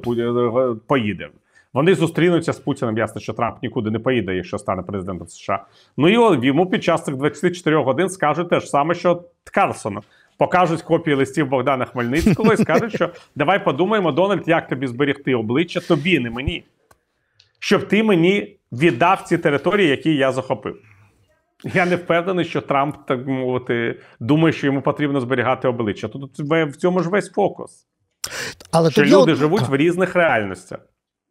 поїде. 0.88 1.30
Вони 1.74 1.96
зустрінуться 1.96 2.54
з 2.54 2.60
Путіним. 2.60 2.98
Ясно, 2.98 3.22
що 3.22 3.34
Трамп 3.34 3.56
нікуди 3.64 3.92
не 3.92 4.00
поїде, 4.00 4.36
якщо 4.36 4.58
стане 4.58 4.82
президентом 4.82 5.28
США. 5.28 5.64
Ну 5.98 6.10
і 6.10 6.46
йому 6.48 6.66
під 6.66 6.84
час 6.84 7.04
цих 7.04 7.16
24 7.16 7.78
годин 7.78 8.10
скажуть 8.10 8.50
те 8.50 8.60
ж 8.60 8.68
саме, 8.68 8.94
що 8.96 9.24
Карлсону. 9.52 10.02
Покажуть 10.38 10.82
копії 10.82 11.16
листів 11.16 11.48
Богдана 11.48 11.86
Хмельницького 11.86 12.54
і 12.54 12.58
скажуть, 12.58 12.96
що 12.96 13.10
давай 13.36 13.64
подумаємо, 13.64 14.12
Дональд, 14.12 14.48
як 14.48 14.68
тобі 14.68 14.88
зберегти 14.88 15.36
обличчя, 15.36 15.80
тобі, 15.80 16.20
не 16.20 16.30
мені. 16.30 16.64
Щоб 17.60 17.88
ти 17.88 18.04
мені 18.04 18.58
віддав 18.72 19.22
ці 19.22 19.38
території, 19.38 19.90
які 19.90 20.16
я 20.16 20.32
захопив. 20.32 20.76
Я 21.64 21.86
не 21.86 21.96
впевнений, 21.96 22.46
що 22.46 22.62
Трамп, 22.62 22.96
так 23.08 23.28
мовити, 23.28 24.00
думає, 24.20 24.54
що 24.54 24.68
йому 24.68 24.82
потрібно 24.82 25.22
зберігати 25.22 25.68
обличчя. 25.68 26.08
Тут 26.08 26.40
в 26.40 26.76
цьому 26.76 27.00
ж 27.00 27.10
весь 27.10 27.32
фокус. 27.32 27.88
Але 28.72 28.92
що 28.92 29.04
люди 29.04 29.32
от- 29.32 29.38
живуть 29.38 29.70
в 29.70 29.76
різних 29.76 30.16
реальностях. 30.16 30.80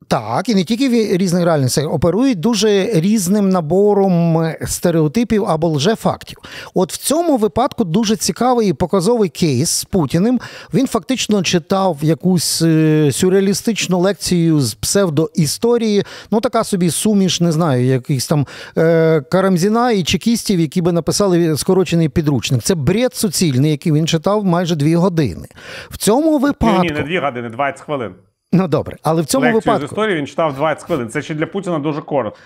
Так, 0.09 0.49
і 0.49 0.55
не 0.55 0.65
тільки 0.65 0.89
в 0.89 1.17
різних 1.17 1.45
реальностях, 1.45 1.93
оперують 1.93 2.41
дуже 2.41 2.91
різним 2.93 3.49
набором 3.49 4.39
е, 4.39 4.59
стереотипів 4.67 5.45
або 5.45 5.69
лжефактів. 5.69 6.39
От 6.75 6.93
в 6.93 6.97
цьому 6.97 7.37
випадку 7.37 7.85
дуже 7.85 8.17
цікавий 8.17 8.69
і 8.69 8.73
показовий 8.73 9.29
кейс 9.29 9.71
з 9.71 9.85
Путіним. 9.85 10.41
Він 10.75 10.87
фактично 10.87 11.43
читав 11.43 11.99
якусь 12.03 12.63
е, 12.63 13.13
сюрреалістичну 13.13 14.01
лекцію 14.01 14.61
з 14.61 14.75
псевдоісторії, 14.75 16.05
ну 16.31 16.41
така 16.41 16.65
собі 16.65 16.91
суміш, 16.91 17.41
не 17.41 17.53
знаю, 17.53 17.87
якихось 17.87 18.27
там 18.27 18.47
е, 18.79 19.21
Карамзіна 19.21 19.91
і 19.93 20.03
чекістів, 20.03 20.61
які 20.61 20.83
би 20.83 20.93
написали 20.93 21.57
скорочений 21.57 22.09
підручник. 22.09 22.63
Це 22.63 22.75
бред 22.75 23.15
суцільний, 23.15 23.71
який 23.71 23.93
він 23.93 24.07
читав 24.07 24.45
майже 24.45 24.77
дві 24.77 24.95
години. 24.95 25.47
В 25.91 25.97
цьому 25.97 26.39
випадку. 26.39 26.83
Ні, 26.83 26.89
ні, 26.89 26.95
не 26.95 27.03
дві 27.03 27.19
години, 27.19 27.49
20 27.49 27.81
хвилин. 27.81 28.15
Ну 28.55 28.69
добре, 28.69 28.97
але 29.03 29.23
в 29.23 29.27
цьому 29.27 29.55
Лекцію 29.55 29.79
з 29.79 29.83
історії 29.83 30.17
він 30.17 30.27
читав 30.27 30.55
20 30.55 30.85
хвилин. 30.85 31.09
Це 31.09 31.23
ще 31.23 31.35
для 31.35 31.47
Путіна 31.47 31.79
дуже 31.79 32.03
коротко. 32.03 32.39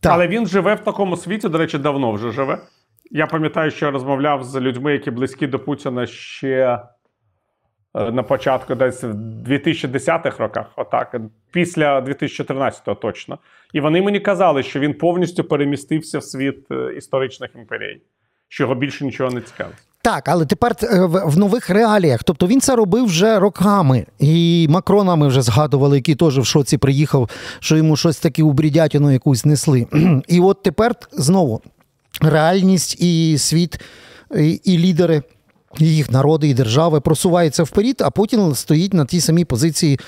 Так. 0.00 0.12
Але 0.12 0.28
він 0.28 0.46
живе 0.46 0.74
в 0.74 0.80
такому 0.80 1.16
світі, 1.16 1.48
до 1.48 1.58
речі, 1.58 1.78
давно 1.78 2.12
вже 2.12 2.30
живе. 2.30 2.58
Я 3.10 3.26
пам'ятаю, 3.26 3.70
що 3.70 3.86
я 3.86 3.92
розмовляв 3.92 4.44
з 4.44 4.60
людьми, 4.60 4.92
які 4.92 5.10
близькі 5.10 5.46
до 5.46 5.58
Путіна 5.58 6.06
ще 6.06 6.78
е, 7.94 8.10
на 8.12 8.22
початку, 8.22 8.74
десь 8.74 9.02
в 9.02 9.12
2010-х 9.48 10.38
роках, 10.38 10.66
отак, 10.76 11.16
після 11.52 12.00
2014-го 12.00 12.94
точно. 12.94 13.38
І 13.72 13.80
вони 13.80 14.02
мені 14.02 14.20
казали, 14.20 14.62
що 14.62 14.80
він 14.80 14.94
повністю 14.94 15.44
перемістився 15.44 16.18
в 16.18 16.22
світ 16.24 16.70
е, 16.70 16.94
історичних 16.96 17.50
імперій, 17.54 18.02
що 18.48 18.64
його 18.64 18.74
більше 18.74 19.04
нічого 19.04 19.30
не 19.30 19.40
цікавить. 19.40 19.91
Так, 20.02 20.28
але 20.28 20.46
тепер 20.46 20.76
е, 20.82 21.00
в, 21.04 21.38
нових 21.38 21.70
реаліях. 21.70 22.24
Тобто 22.24 22.46
він 22.46 22.60
це 22.60 22.76
робив 22.76 23.04
вже 23.04 23.38
роками. 23.38 24.06
І 24.18 24.66
Макрона 24.70 25.16
ми 25.16 25.28
вже 25.28 25.42
згадували, 25.42 25.96
який 25.96 26.14
теж 26.14 26.38
в 26.38 26.44
шоці 26.44 26.78
приїхав, 26.78 27.30
що 27.60 27.76
йому 27.76 27.96
щось 27.96 28.18
таке 28.18 28.42
у 28.42 28.52
брідятину 28.52 29.10
якусь 29.12 29.44
несли. 29.44 29.86
І 30.28 30.40
от 30.40 30.62
тепер 30.62 30.94
знову 31.12 31.60
реальність 32.20 33.00
і 33.00 33.38
світ, 33.38 33.80
і, 34.36 34.50
і 34.50 34.78
лідери. 34.78 35.22
Їх 35.78 36.10
народи 36.10 36.48
і 36.48 36.54
держави 36.54 37.00
просуваються 37.00 37.62
вперед, 37.62 37.96
а 38.00 38.10
Путін 38.10 38.54
стоїть 38.54 38.94
на 38.94 39.04
тій 39.04 39.20
самій 39.20 39.44
позиції 39.44 39.98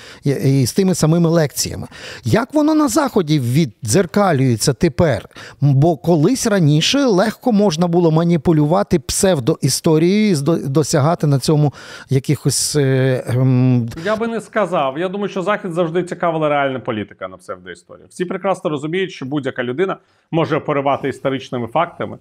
з 0.66 0.72
тими 0.72 0.94
самими 0.94 1.28
лекціями. 1.28 1.86
Як 2.24 2.54
воно 2.54 2.74
на 2.74 2.88
заході 2.88 3.40
віддзеркалюється 3.40 4.72
тепер? 4.72 5.28
Бо 5.60 5.96
колись 5.96 6.46
раніше 6.46 7.04
легко 7.04 7.52
можна 7.52 7.86
було 7.86 8.10
маніпулювати 8.10 8.98
псевдоісторією 8.98 10.32
і 10.32 10.68
досягати 10.68 11.26
на 11.26 11.38
цьому 11.38 11.72
якихось. 12.10 12.76
Е, 12.76 13.24
ем, 13.26 13.88
Я 14.04 14.16
би 14.16 14.26
не 14.26 14.40
сказав. 14.40 14.98
Я 14.98 15.08
думаю, 15.08 15.28
що 15.28 15.42
Захід 15.42 15.72
завжди 15.72 16.02
цікавила 16.02 16.48
реальна 16.48 16.80
політика 16.80 17.28
на 17.28 17.36
псевдоісторії. 17.36 18.06
Всі 18.10 18.24
прекрасно 18.24 18.70
розуміють, 18.70 19.10
що 19.10 19.26
будь-яка 19.26 19.64
людина 19.64 19.96
може 20.30 20.56
оперувати 20.56 21.08
історичними 21.08 21.66
фактами, 21.66 22.18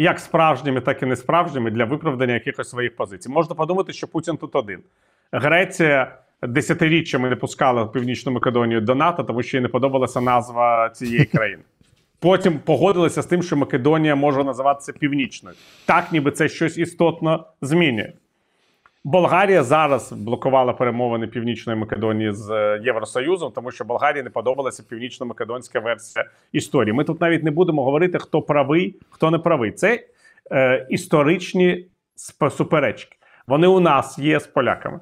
як 0.00 0.18
справжніми, 0.20 0.80
так 0.80 1.02
і 1.02 1.06
несправжніми, 1.06 1.70
для 1.70 1.84
виправдання 1.84 2.34
якихось 2.34 2.70
своїх 2.70 2.96
позицій. 2.96 3.28
Можна 3.28 3.54
подумати, 3.54 3.92
що 3.92 4.08
Путін 4.08 4.36
тут 4.36 4.56
один. 4.56 4.80
Греція 5.32 6.18
десятиріччями 6.42 7.28
не 7.28 7.36
пускала 7.36 7.86
Північну 7.86 8.32
Македонію 8.32 8.80
до 8.80 8.94
НАТО, 8.94 9.24
тому 9.24 9.42
що 9.42 9.56
їй 9.56 9.60
не 9.60 9.68
подобалася 9.68 10.20
назва 10.20 10.90
цієї 10.90 11.24
країни. 11.34 11.62
Потім 12.18 12.58
погодилися 12.58 13.22
з 13.22 13.26
тим, 13.26 13.42
що 13.42 13.56
Македонія 13.56 14.14
може 14.14 14.44
називатися 14.44 14.92
Північною. 14.92 15.56
Так, 15.86 16.12
ніби 16.12 16.30
це 16.30 16.48
щось 16.48 16.78
істотно 16.78 17.46
змінює. 17.60 18.12
Болгарія 19.04 19.62
зараз 19.62 20.12
блокувала 20.12 20.72
перемовини 20.72 21.26
Північної 21.26 21.78
Македонії 21.78 22.32
з 22.32 22.50
е, 22.50 22.80
Євросоюзом, 22.84 23.52
тому 23.52 23.70
що 23.70 23.84
Болгарії 23.84 24.22
не 24.22 24.30
подобалася 24.30 24.82
північно-македонська 24.82 25.80
версія 25.80 26.24
історії. 26.52 26.92
Ми 26.92 27.04
тут 27.04 27.20
навіть 27.20 27.44
не 27.44 27.50
будемо 27.50 27.84
говорити, 27.84 28.18
хто 28.18 28.42
правий, 28.42 28.96
хто 29.10 29.30
не 29.30 29.38
правий. 29.38 29.72
Це 29.72 30.04
е, 30.52 30.86
історичні 30.90 31.86
суперечки. 32.50 33.16
Вони 33.46 33.66
у 33.66 33.80
нас 33.80 34.18
є 34.18 34.40
з 34.40 34.46
поляками. 34.46 35.00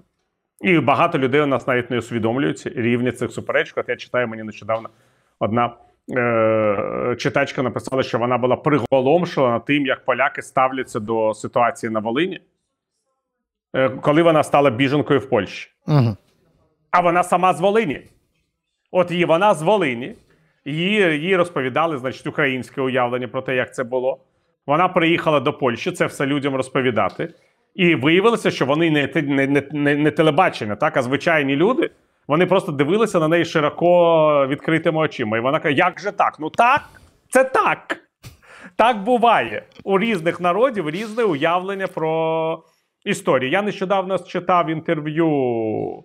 І 0.60 0.78
багато 0.78 1.18
людей 1.18 1.40
у 1.40 1.46
нас 1.46 1.66
навіть 1.66 1.90
не 1.90 1.98
усвідомлюють 1.98 2.66
рівня 2.66 3.12
цих 3.12 3.32
суперечок. 3.32 3.78
От 3.78 3.88
я 3.88 3.96
читаю 3.96 4.28
мені 4.28 4.42
нещодавно 4.42 4.88
одна 5.38 5.74
е, 6.16 7.16
читачка 7.18 7.62
написала, 7.62 8.02
що 8.02 8.18
вона 8.18 8.38
була 8.38 8.56
приголомшена 8.56 9.60
тим, 9.60 9.86
як 9.86 10.04
поляки 10.04 10.42
ставляться 10.42 11.00
до 11.00 11.34
ситуації 11.34 11.90
на 11.90 12.00
Волині, 12.00 12.40
коли 14.02 14.22
вона 14.22 14.42
стала 14.42 14.70
біженкою 14.70 15.20
в 15.20 15.28
Польщі. 15.28 15.70
угу. 15.86 16.16
А 16.90 17.00
вона 17.00 17.22
сама 17.22 17.54
з 17.54 17.60
Волині. 17.60 18.00
От 18.90 19.10
її 19.10 19.24
вона 19.24 19.54
з 19.54 19.62
Волині. 19.62 20.14
Її, 20.64 21.00
їй 21.00 21.36
розповідали, 21.36 21.98
значить, 21.98 22.26
українське 22.26 22.80
уявлення 22.80 23.28
про 23.28 23.42
те, 23.42 23.54
як 23.56 23.74
це 23.74 23.84
було. 23.84 24.18
Вона 24.66 24.88
приїхала 24.88 25.40
до 25.40 25.52
Польщі, 25.52 25.92
це 25.92 26.06
все 26.06 26.26
людям 26.26 26.54
розповідати. 26.54 27.34
І 27.74 27.94
виявилося, 27.94 28.50
що 28.50 28.66
вони 28.66 28.90
не, 28.90 29.22
не, 29.22 29.62
не, 29.72 29.96
не 29.96 30.10
телебачення, 30.10 30.76
так, 30.76 30.96
а 30.96 31.02
звичайні 31.02 31.56
люди. 31.56 31.90
Вони 32.28 32.46
просто 32.46 32.72
дивилися 32.72 33.20
на 33.20 33.28
неї 33.28 33.44
широко 33.44 34.46
відкритими 34.46 34.98
очима. 34.98 35.38
І 35.38 35.40
вона 35.40 35.60
каже: 35.60 35.74
як 35.74 36.00
же 36.00 36.12
так? 36.12 36.36
Ну 36.40 36.50
так, 36.50 36.80
це 37.30 37.44
так. 37.44 38.00
Так 38.76 39.02
буває. 39.02 39.62
У 39.84 39.98
різних 39.98 40.40
народів 40.40 40.90
різне 40.90 41.24
уявлення 41.24 41.86
про 41.86 42.62
історію. 43.04 43.50
Я 43.50 43.62
нещодавно 43.62 44.18
читав 44.18 44.70
інтерв'ю 44.70 46.04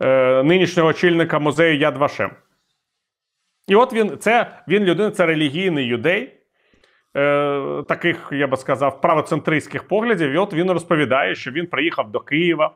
е, 0.00 0.42
нинішнього 0.42 0.88
очільника 0.88 1.38
музею 1.38 1.78
Яд 1.78 1.96
Вашем. 1.96 2.30
І 3.68 3.74
от 3.74 3.92
він, 3.92 4.18
це 4.18 4.46
він 4.68 4.84
людина, 4.84 5.10
це 5.10 5.26
релігійний 5.26 5.86
юдей, 5.86 6.32
е, 7.16 7.82
таких, 7.88 8.28
я 8.32 8.46
би 8.46 8.56
сказав, 8.56 9.00
правоцентристських 9.00 9.88
поглядів. 9.88 10.30
І 10.30 10.36
от 10.36 10.54
він 10.54 10.70
розповідає, 10.70 11.34
що 11.34 11.50
він 11.50 11.66
приїхав 11.66 12.10
до 12.10 12.20
Києва. 12.20 12.74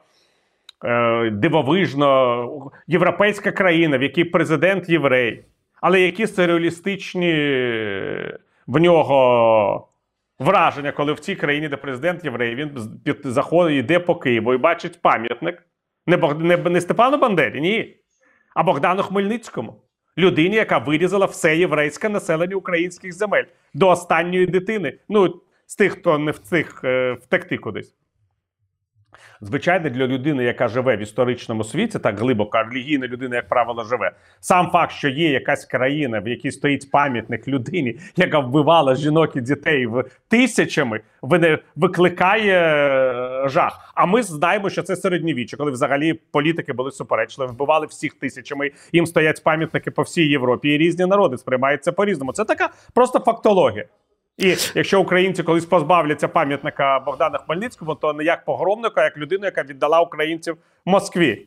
Е, 0.85 1.31
дивовижно, 1.31 2.71
європейська 2.87 3.53
країна, 3.53 3.99
в 3.99 4.03
якій 4.03 4.25
президент 4.25 4.89
єврей, 4.89 5.45
але 5.81 6.01
які 6.01 6.27
сюрреалістичні 6.27 7.33
в 8.67 8.79
нього 8.79 9.89
враження, 10.39 10.93
коли 10.93 11.13
в 11.13 11.21
цій 11.21 11.35
країні, 11.35 11.69
де 11.69 11.77
президент 11.77 12.25
єврей, 12.25 12.55
він 12.55 12.71
під- 13.05 13.21
заходить, 13.25 13.79
йде 13.79 13.99
по 13.99 14.15
Києву 14.17 14.55
і 14.55 14.59
бачить 14.59 15.03
пам'ятник. 15.03 15.63
Не, 16.07 16.17
Бог, 16.17 16.41
не, 16.41 16.57
не 16.57 16.81
Степану 16.81 17.17
Бандері, 17.19 17.61
ні. 17.61 17.97
А 18.55 18.63
Богдану 18.63 19.03
Хмельницькому. 19.03 19.83
Людині, 20.19 20.57
яка 20.57 20.79
вирізала 20.79 21.27
все 21.27 21.57
єврейське 21.57 22.09
населення 22.09 22.57
українських 22.57 23.13
земель 23.13 23.45
до 23.75 23.89
останньої 23.89 24.47
дитини. 24.47 24.99
Ну, 25.09 25.41
з 25.67 25.77
тих, 25.77 25.93
хто 25.93 26.19
не 26.19 26.31
встиг 26.31 26.81
е, 26.85 27.13
втекти 27.13 27.59
кудись. 27.59 27.95
Звичайно, 29.41 29.91
для 29.91 30.07
людини, 30.07 30.45
яка 30.45 30.69
живе 30.69 30.97
в 30.97 31.01
історичному 31.01 31.65
світі, 31.65 31.99
так 31.99 32.19
глибоко, 32.19 32.59
релігійна 32.71 33.07
людина, 33.07 33.37
як 33.37 33.49
правило, 33.49 33.85
живе. 33.85 34.13
Сам 34.41 34.71
факт, 34.71 34.93
що 34.93 35.09
є 35.09 35.31
якась 35.31 35.65
країна, 35.65 36.21
в 36.21 36.29
якій 36.29 36.51
стоїть 36.51 36.91
пам'ятник 36.91 37.49
людині, 37.49 37.99
яка 38.17 38.39
вбивала 38.39 38.95
жінок 38.95 39.37
і 39.37 39.41
дітей 39.41 39.87
в 39.87 40.05
тисячами, 40.29 41.01
викликає 41.77 42.61
е, 42.63 43.49
жах. 43.49 43.93
А 43.95 44.07
ми 44.07 44.23
знаємо, 44.23 44.71
що 44.71 44.83
це 44.83 44.97
середньовіччя, 44.97 45.57
коли 45.57 45.71
взагалі 45.71 46.15
політики 46.15 46.73
були 46.73 46.91
суперечливі, 46.91 47.49
вбивали 47.49 47.87
всіх 47.87 48.15
тисячами. 48.15 48.71
Їм 48.93 49.07
стоять 49.07 49.43
пам'ятники 49.45 49.91
по 49.91 50.03
всій 50.03 50.27
Європі, 50.27 50.69
і 50.69 50.79
різні 50.79 51.07
народи 51.07 51.39
сприймаються 51.39 51.93
по-різному. 51.93 52.33
Це 52.33 52.45
така 52.45 52.69
просто 52.95 53.19
фактологія. 53.19 53.85
І 54.39 54.57
якщо 54.75 55.01
українці 55.01 55.43
колись 55.43 55.65
позбавляться 55.65 56.29
пам'ятника 56.29 57.01
Богдана 57.07 57.39
Хмельницького, 57.39 57.95
то 57.95 58.13
не 58.13 58.25
як 58.25 58.45
погромника, 58.45 59.01
а 59.01 59.05
як 59.05 59.17
людину, 59.17 59.45
яка 59.45 59.63
віддала 59.63 60.01
українців 60.01 60.57
Москві. 60.85 61.47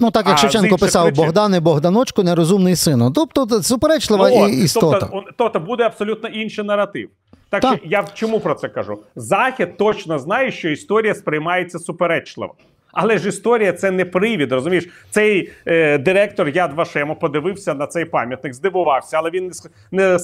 Ну 0.00 0.10
так 0.10 0.26
як 0.26 0.34
А 0.34 0.38
Шевченко 0.38 0.76
писав 0.78 1.06
причин- 1.06 1.16
Богдане 1.16 1.60
Богданочку, 1.60 2.22
нерозумний 2.22 2.76
сину. 2.76 3.10
Тобто 3.10 3.46
це 3.46 3.62
суперечлива 3.62 4.28
Ну, 4.30 4.42
от, 4.44 4.50
і- 4.50 4.64
істота. 4.64 4.98
Тобто, 5.00 5.16
он- 5.16 5.24
тобто 5.38 5.60
буде 5.60 5.84
абсолютно 5.84 6.28
інший 6.28 6.64
наратив. 6.64 7.08
Так 7.50 7.60
Так. 7.62 7.78
що 7.78 7.88
я 7.88 8.04
чому 8.14 8.40
про 8.40 8.54
це 8.54 8.68
кажу? 8.68 8.98
Захід 9.16 9.76
точно 9.76 10.18
знає, 10.18 10.50
що 10.52 10.68
історія 10.68 11.14
сприймається 11.14 11.78
суперечливо. 11.78 12.54
Але 12.94 13.18
ж 13.18 13.28
історія 13.28 13.72
це 13.72 13.90
не 13.90 14.04
привід, 14.04 14.52
розумієш? 14.52 14.88
Цей 15.10 15.50
е, 15.66 15.98
директор 15.98 16.48
Яд 16.48 16.72
Вашему 16.72 17.16
подивився 17.16 17.74
на 17.74 17.86
цей 17.86 18.04
пам'ятник, 18.04 18.54
здивувався, 18.54 19.16
але 19.18 19.30
він 19.30 19.52
не, 19.92 20.18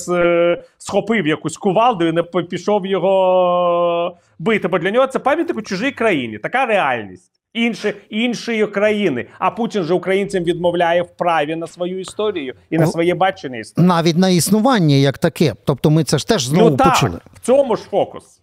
схопив 0.78 1.26
якусь 1.26 1.56
кувалду 1.56 2.06
і 2.06 2.12
не 2.12 2.22
пішов 2.22 2.86
його 2.86 4.16
бити. 4.38 4.68
Бо 4.68 4.78
для 4.78 4.90
нього 4.90 5.06
це 5.06 5.18
пам'ятник 5.18 5.58
у 5.58 5.62
чужій 5.62 5.90
країні. 5.90 6.38
Така 6.38 6.66
реальність. 6.66 7.30
Інше, 7.52 7.94
іншої 8.10 8.66
країни. 8.66 9.26
А 9.38 9.50
Путін 9.50 9.82
же 9.82 9.94
українцям 9.94 10.44
відмовляє 10.44 11.02
в 11.02 11.16
праві 11.16 11.56
на 11.56 11.66
свою 11.66 12.00
історію 12.00 12.54
і 12.70 12.78
на 12.78 12.86
своє 12.86 13.14
бачення 13.14 13.58
історії. 13.58 13.88
Навіть 13.88 14.16
на 14.16 14.28
існування 14.28 14.94
як 14.94 15.18
таке. 15.18 15.54
Тобто 15.64 15.90
ми 15.90 16.04
це 16.04 16.18
ж 16.18 16.28
теж 16.28 16.46
знову 16.46 16.70
ну, 16.70 16.76
так, 16.76 16.88
почули. 16.88 17.18
В 17.34 17.40
цьому 17.40 17.76
ж 17.76 17.82
фокус. 17.82 18.40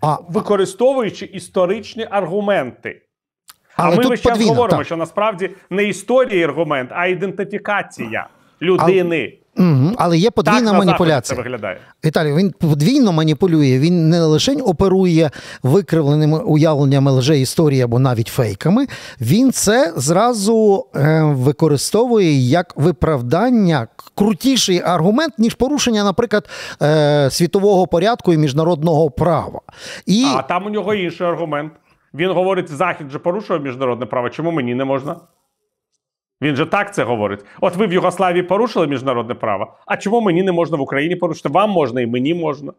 А, 0.00 0.16
Використовуючи 0.28 1.24
історичні 1.24 2.06
аргументи. 2.10 3.00
Але 3.76 3.96
а 3.96 3.98
ми 3.98 4.08
весь 4.08 4.20
час 4.20 4.32
подвійно, 4.32 4.52
говоримо, 4.52 4.78
так. 4.78 4.86
що 4.86 4.96
насправді 4.96 5.50
не 5.70 5.84
історія 5.84 6.46
аргумент, 6.46 6.90
а 6.92 7.06
ідентифікація 7.06 8.26
людини. 8.62 9.38
Угу. 9.56 9.92
Але 9.96 10.18
є 10.18 10.30
подвійна 10.30 10.60
на 10.60 10.66
Заході 10.66 10.86
маніпуляція. 10.86 11.36
це 11.36 11.42
виглядає. 11.42 11.78
Віталій, 12.04 12.34
він 12.34 12.50
подвійно 12.50 13.12
маніпулює. 13.12 13.78
Він 13.78 14.08
не 14.08 14.20
лише 14.20 14.52
оперує 14.52 15.30
викривленими 15.62 16.38
уявленнями 16.38 17.10
лже 17.10 17.38
історії 17.38 17.82
або 17.82 17.98
навіть 17.98 18.28
фейками. 18.28 18.86
Він 19.20 19.52
це 19.52 19.92
зразу 19.96 20.86
е, 20.96 21.22
використовує 21.22 22.32
як 22.32 22.76
виправдання, 22.76 23.86
крутіший 24.14 24.82
аргумент, 24.84 25.38
ніж 25.38 25.54
порушення, 25.54 26.04
наприклад, 26.04 26.48
е, 26.82 27.30
світового 27.30 27.86
порядку 27.86 28.32
і 28.32 28.38
міжнародного 28.38 29.10
права. 29.10 29.60
І 30.06 30.26
А 30.36 30.42
там 30.42 30.66
у 30.66 30.70
нього 30.70 30.94
інший 30.94 31.26
аргумент. 31.26 31.72
Він 32.14 32.30
говорить: 32.30 32.68
Захід 32.68 33.10
же 33.10 33.18
порушує 33.18 33.60
міжнародне 33.60 34.06
право. 34.06 34.30
Чому 34.30 34.50
мені 34.50 34.74
не 34.74 34.84
можна? 34.84 35.16
Він 36.42 36.56
же 36.56 36.66
так 36.66 36.94
це 36.94 37.04
говорить. 37.04 37.44
От 37.60 37.76
ви 37.76 37.86
в 37.86 37.92
Югославії 37.92 38.42
порушили 38.42 38.86
міжнародне 38.86 39.34
право. 39.34 39.74
А 39.86 39.96
чому 39.96 40.20
мені 40.20 40.42
не 40.42 40.52
можна 40.52 40.76
в 40.76 40.80
Україні 40.80 41.16
порушити? 41.16 41.48
Вам 41.48 41.70
можна 41.70 42.00
і 42.00 42.06
мені 42.06 42.34
можна. 42.34 42.72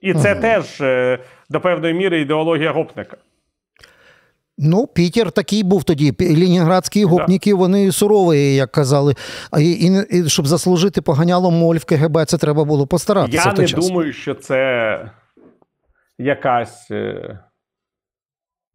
І 0.00 0.14
це 0.14 0.34
теж 0.34 0.80
е, 0.80 1.18
до 1.50 1.60
певної 1.60 1.94
міри 1.94 2.20
ідеологія 2.20 2.72
гопника. 2.72 3.16
Ну, 4.58 4.86
Пітер 4.86 5.32
такий 5.32 5.62
був 5.62 5.84
тоді. 5.84 6.14
Ленінградські 6.20 7.04
гопніки, 7.04 7.54
вони 7.54 7.92
сурові, 7.92 8.54
як 8.54 8.72
казали. 8.72 9.14
І, 9.58 9.70
і, 9.70 10.18
і 10.18 10.28
щоб 10.28 10.46
заслужити 10.46 11.02
поганялом 11.02 11.54
моль 11.54 11.76
в 11.76 11.84
КГБ, 11.84 12.24
це 12.24 12.38
треба 12.38 12.64
було 12.64 12.86
постаратися. 12.86 13.42
Я 13.46 13.52
в 13.52 13.54
той 13.54 13.64
не 13.64 13.68
час. 13.68 13.88
думаю, 13.88 14.12
що 14.12 14.34
це 14.34 15.10
якась 16.18 16.90
е, 16.90 17.38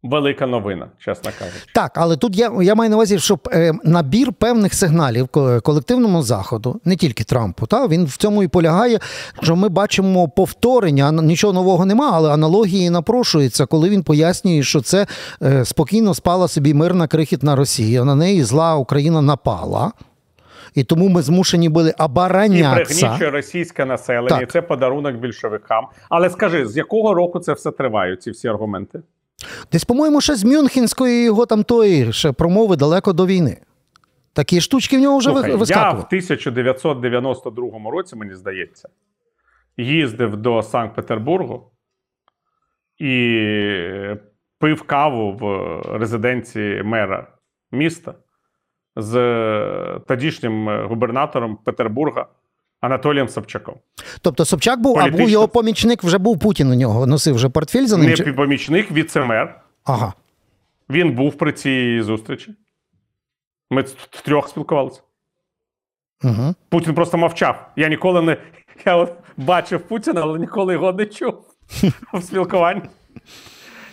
велика 0.02 0.46
новина, 0.46 0.86
чесно 0.98 1.30
кажучи. 1.38 1.64
Так, 1.74 1.92
але 1.94 2.16
тут 2.16 2.36
я, 2.36 2.52
я 2.62 2.74
маю 2.74 2.90
на 2.90 2.96
увазі, 2.96 3.18
щоб 3.18 3.48
е, 3.52 3.72
набір 3.84 4.32
певних 4.32 4.74
сигналів 4.74 5.28
колективному 5.62 6.22
заходу, 6.22 6.80
не 6.84 6.96
тільки 6.96 7.24
Трампу, 7.24 7.66
та 7.66 7.86
він 7.86 8.04
в 8.04 8.16
цьому 8.16 8.42
і 8.42 8.48
полягає, 8.48 8.98
що 9.42 9.56
ми 9.56 9.68
бачимо 9.68 10.28
повторення, 10.28 11.12
нічого 11.12 11.52
нового 11.52 11.84
нема, 11.84 12.10
але 12.12 12.30
аналогії 12.30 12.90
напрошуються, 12.90 13.66
коли 13.66 13.88
він 13.88 14.02
пояснює, 14.02 14.62
що 14.62 14.80
це 14.80 15.06
е, 15.42 15.64
спокійно 15.64 16.14
спала 16.14 16.48
собі 16.48 16.74
мирна 16.74 17.06
крихітна 17.06 17.56
Росія, 17.56 18.04
на 18.04 18.14
неї 18.14 18.44
зла 18.44 18.76
Україна 18.76 19.22
напала. 19.22 19.92
І 20.74 20.84
тому 20.84 21.08
ми 21.08 21.22
змушені 21.22 21.68
були 21.68 21.94
І 22.80 22.84
пригнічує 22.84 23.30
російське 23.30 23.84
населення, 23.84 24.38
Так. 24.38 24.50
це 24.50 24.62
подарунок 24.62 25.16
більшовикам. 25.16 25.86
Але 26.08 26.30
скажи, 26.30 26.66
з 26.66 26.76
якого 26.76 27.14
року 27.14 27.38
це 27.38 27.52
все 27.52 27.70
триває, 27.70 28.16
ці 28.16 28.30
всі 28.30 28.48
аргументи? 28.48 29.00
Десь, 29.72 29.84
по-моєму, 29.84 30.20
ще 30.20 30.34
з 30.34 30.44
Мюнхенської 30.44 31.24
його 31.24 31.46
там 31.46 31.62
тої 31.62 32.12
ще 32.12 32.32
промови 32.32 32.76
далеко 32.76 33.12
до 33.12 33.26
війни. 33.26 33.56
Такі 34.32 34.60
штучки 34.60 34.96
в 34.96 35.00
нього 35.00 35.18
вже 35.18 35.30
Слухай, 35.30 35.54
ви- 35.54 35.66
я 35.68 35.90
в 35.90 36.08
1992 36.08 37.90
році, 37.90 38.16
мені 38.16 38.34
здається, 38.34 38.88
їздив 39.76 40.36
до 40.36 40.62
Санкт-Петербургу 40.62 41.70
і 42.98 44.14
пив 44.58 44.82
каву 44.82 45.32
в 45.32 45.48
резиденції 45.98 46.82
мера 46.82 47.26
міста 47.72 48.14
з 48.96 50.00
тодішнім 50.08 50.86
губернатором 50.86 51.56
Петербурга 51.56 52.26
Анатолієм 52.80 53.28
Собчаком. 53.28 53.74
Тобто 54.22 54.44
Собчак 54.44 54.80
був, 54.80 54.98
а 54.98 55.08
був 55.08 55.30
його 55.30 55.48
помічник, 55.48 56.02
вже 56.02 56.18
був 56.18 56.38
Путін 56.38 56.70
у 56.70 56.74
нього, 56.74 57.06
носив 57.06 57.34
вже 57.34 57.48
портфель 57.48 57.86
за 57.86 57.96
ним. 57.96 58.10
Не 58.10 58.16
чи- 58.16 58.32
помічник, 58.32 58.90
віце-мер. 58.92 59.60
Ага. 59.84 60.12
Він 60.90 61.12
був 61.12 61.34
при 61.34 61.52
цій 61.52 62.02
зустрічі. 62.02 62.54
Ми 63.70 63.82
втрьох 64.10 64.48
спілкувалися. 64.48 65.00
Угу. 66.24 66.54
Путін 66.68 66.94
просто 66.94 67.18
мовчав. 67.18 67.70
Я 67.76 67.88
ніколи 67.88 68.22
не 68.22 68.36
я 68.86 68.96
от 68.96 69.12
бачив 69.36 69.80
Путіна, 69.80 70.20
але 70.22 70.38
ніколи 70.38 70.72
його 70.72 70.92
не 70.92 71.06
чув 71.06 71.34
в 72.12 72.22
спілкуванні. 72.22 72.82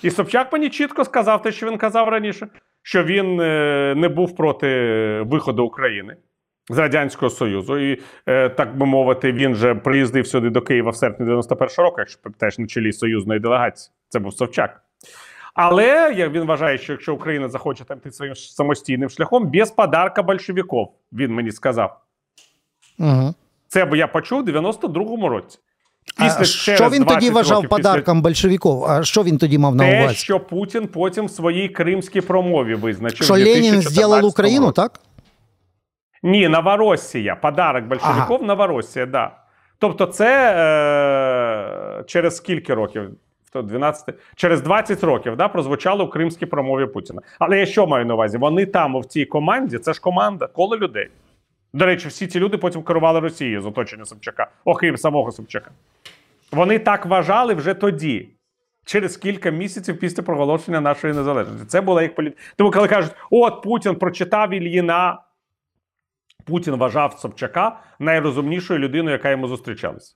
І 0.02 0.12
Собчак 0.12 0.54
мені 0.54 0.69
чітко 0.69 1.06
сказав 1.06 1.41
те, 1.41 1.52
що 1.52 1.71
він 1.71 1.78
казав 1.78 2.10
раніше, 2.10 2.47
що 2.82 3.04
він 3.04 3.41
е, 3.41 3.93
не 3.97 4.10
був 4.10 4.36
проти 4.36 4.67
виходу 5.26 5.65
України 5.65 6.15
з 6.69 6.77
Радянського 6.77 7.30
Союзу. 7.30 7.77
І, 7.77 8.01
е, 8.25 8.49
так 8.49 8.77
би 8.77 8.86
мовити, 8.86 9.32
він 9.32 9.56
же 9.56 9.75
приїздив 9.75 10.27
сюди 10.27 10.49
до 10.49 10.62
Києва 10.62 10.91
в 10.91 10.95
серпні 10.95 11.25
91-го 11.25 11.84
року, 11.84 11.95
якщо 11.99 12.19
теж 12.38 12.60
на 12.60 12.67
чолі 12.67 12.93
союзної 12.93 13.39
делегації. 13.39 13.91
Це 14.10 14.19
був 14.19 14.34
Собчак. 14.34 14.82
Але 15.53 16.13
як 16.17 16.32
він 16.32 16.43
вважає, 16.43 16.77
що 16.77 16.93
якщо 16.93 17.13
Україна 17.13 17.49
захоче 17.49 17.84
там 17.84 17.97
йти 17.97 18.12
своїм 18.12 18.36
самостійним 18.36 19.10
шляхом, 19.10 19.51
без 19.51 19.71
подарка 19.71 20.23
большевиків, 20.23 20.88
він 21.13 21.34
мені 21.34 21.51
сказав. 21.51 21.99
Угу. 22.99 23.36
Це 23.67 23.86
б 23.86 23.97
я 23.97 24.08
почув 24.08 24.39
у 24.39 24.43
92-му 24.43 25.30
році. 25.30 25.60
А 26.17 26.43
що 26.43 26.89
він 26.89 27.06
тоді 27.06 27.30
вважав 27.30 27.67
подарком 27.67 28.21
большевиків? 28.21 28.84
А 28.84 29.03
що 29.03 29.23
він 29.23 29.38
тоді 29.38 29.58
мав 29.58 29.75
на 29.75 29.84
увазі? 29.84 30.08
Те, 30.08 30.13
що 30.13 30.39
Путін 30.39 30.88
потім 30.88 31.25
в 31.25 31.32
своїй 31.32 31.69
кримській 31.69 32.21
промові 32.21 32.75
визначив. 32.75 33.25
Що 33.25 33.34
Ленін 33.34 33.82
зробив 33.82 34.25
Україну, 34.25 34.71
так? 34.71 34.99
Ні, 36.27 36.47
Новороссія. 36.47 37.35
Подарок 37.35 37.85
большевиків 37.85 38.35
Ага. 38.35 38.45
Новороссія, 38.45 39.05
да. 39.05 39.31
Тобто, 39.79 40.05
це 40.05 40.53
е- 40.57 42.03
через 42.03 42.37
скільки 42.37 42.73
років? 42.73 43.09
12, 43.53 44.15
через 44.35 44.61
20 44.61 45.03
років 45.03 45.35
да, 45.35 45.47
прозвучало 45.47 46.05
в 46.05 46.09
кримській 46.09 46.45
промові 46.45 46.85
Путіна. 46.85 47.21
Але 47.39 47.59
я 47.59 47.65
що 47.65 47.87
маю 47.87 48.05
на 48.05 48.13
увазі? 48.13 48.37
Вони 48.37 48.65
там, 48.65 48.99
в 48.99 49.05
цій 49.05 49.25
команді, 49.25 49.77
це 49.77 49.93
ж 49.93 50.01
команда, 50.01 50.47
коло 50.47 50.77
людей. 50.77 51.07
До 51.73 51.85
речі, 51.85 52.07
всі 52.07 52.27
ці 52.27 52.39
люди 52.39 52.57
потім 52.57 52.83
керували 52.83 53.19
Росією 53.19 53.61
з 53.61 53.65
оточення 53.65 54.05
Собчака, 54.05 54.47
окрім 54.65 54.97
самого 54.97 55.31
Собчака. 55.31 55.71
Вони 56.51 56.79
так 56.79 57.05
вважали 57.05 57.53
вже 57.53 57.73
тоді, 57.73 58.29
через 58.85 59.17
кілька 59.17 59.49
місяців 59.49 59.99
після 59.99 60.23
проголошення 60.23 60.81
нашої 60.81 61.13
незалежності. 61.13 61.65
Це 61.67 61.81
була 61.81 62.01
їх 62.01 62.15
політика. 62.15 62.41
Тому, 62.55 62.71
коли 62.71 62.87
кажуть, 62.87 63.11
от 63.31 63.61
Путін 63.61 63.95
прочитав 63.95 64.53
Ільїна, 64.53 65.19
Путін 66.47 66.75
вважав 66.75 67.13
Собчака 67.13 67.79
найрозумнішою 67.99 68.79
людиною, 68.79 69.12
яка 69.12 69.29
йому 69.29 69.47
зустрічалася. 69.47 70.15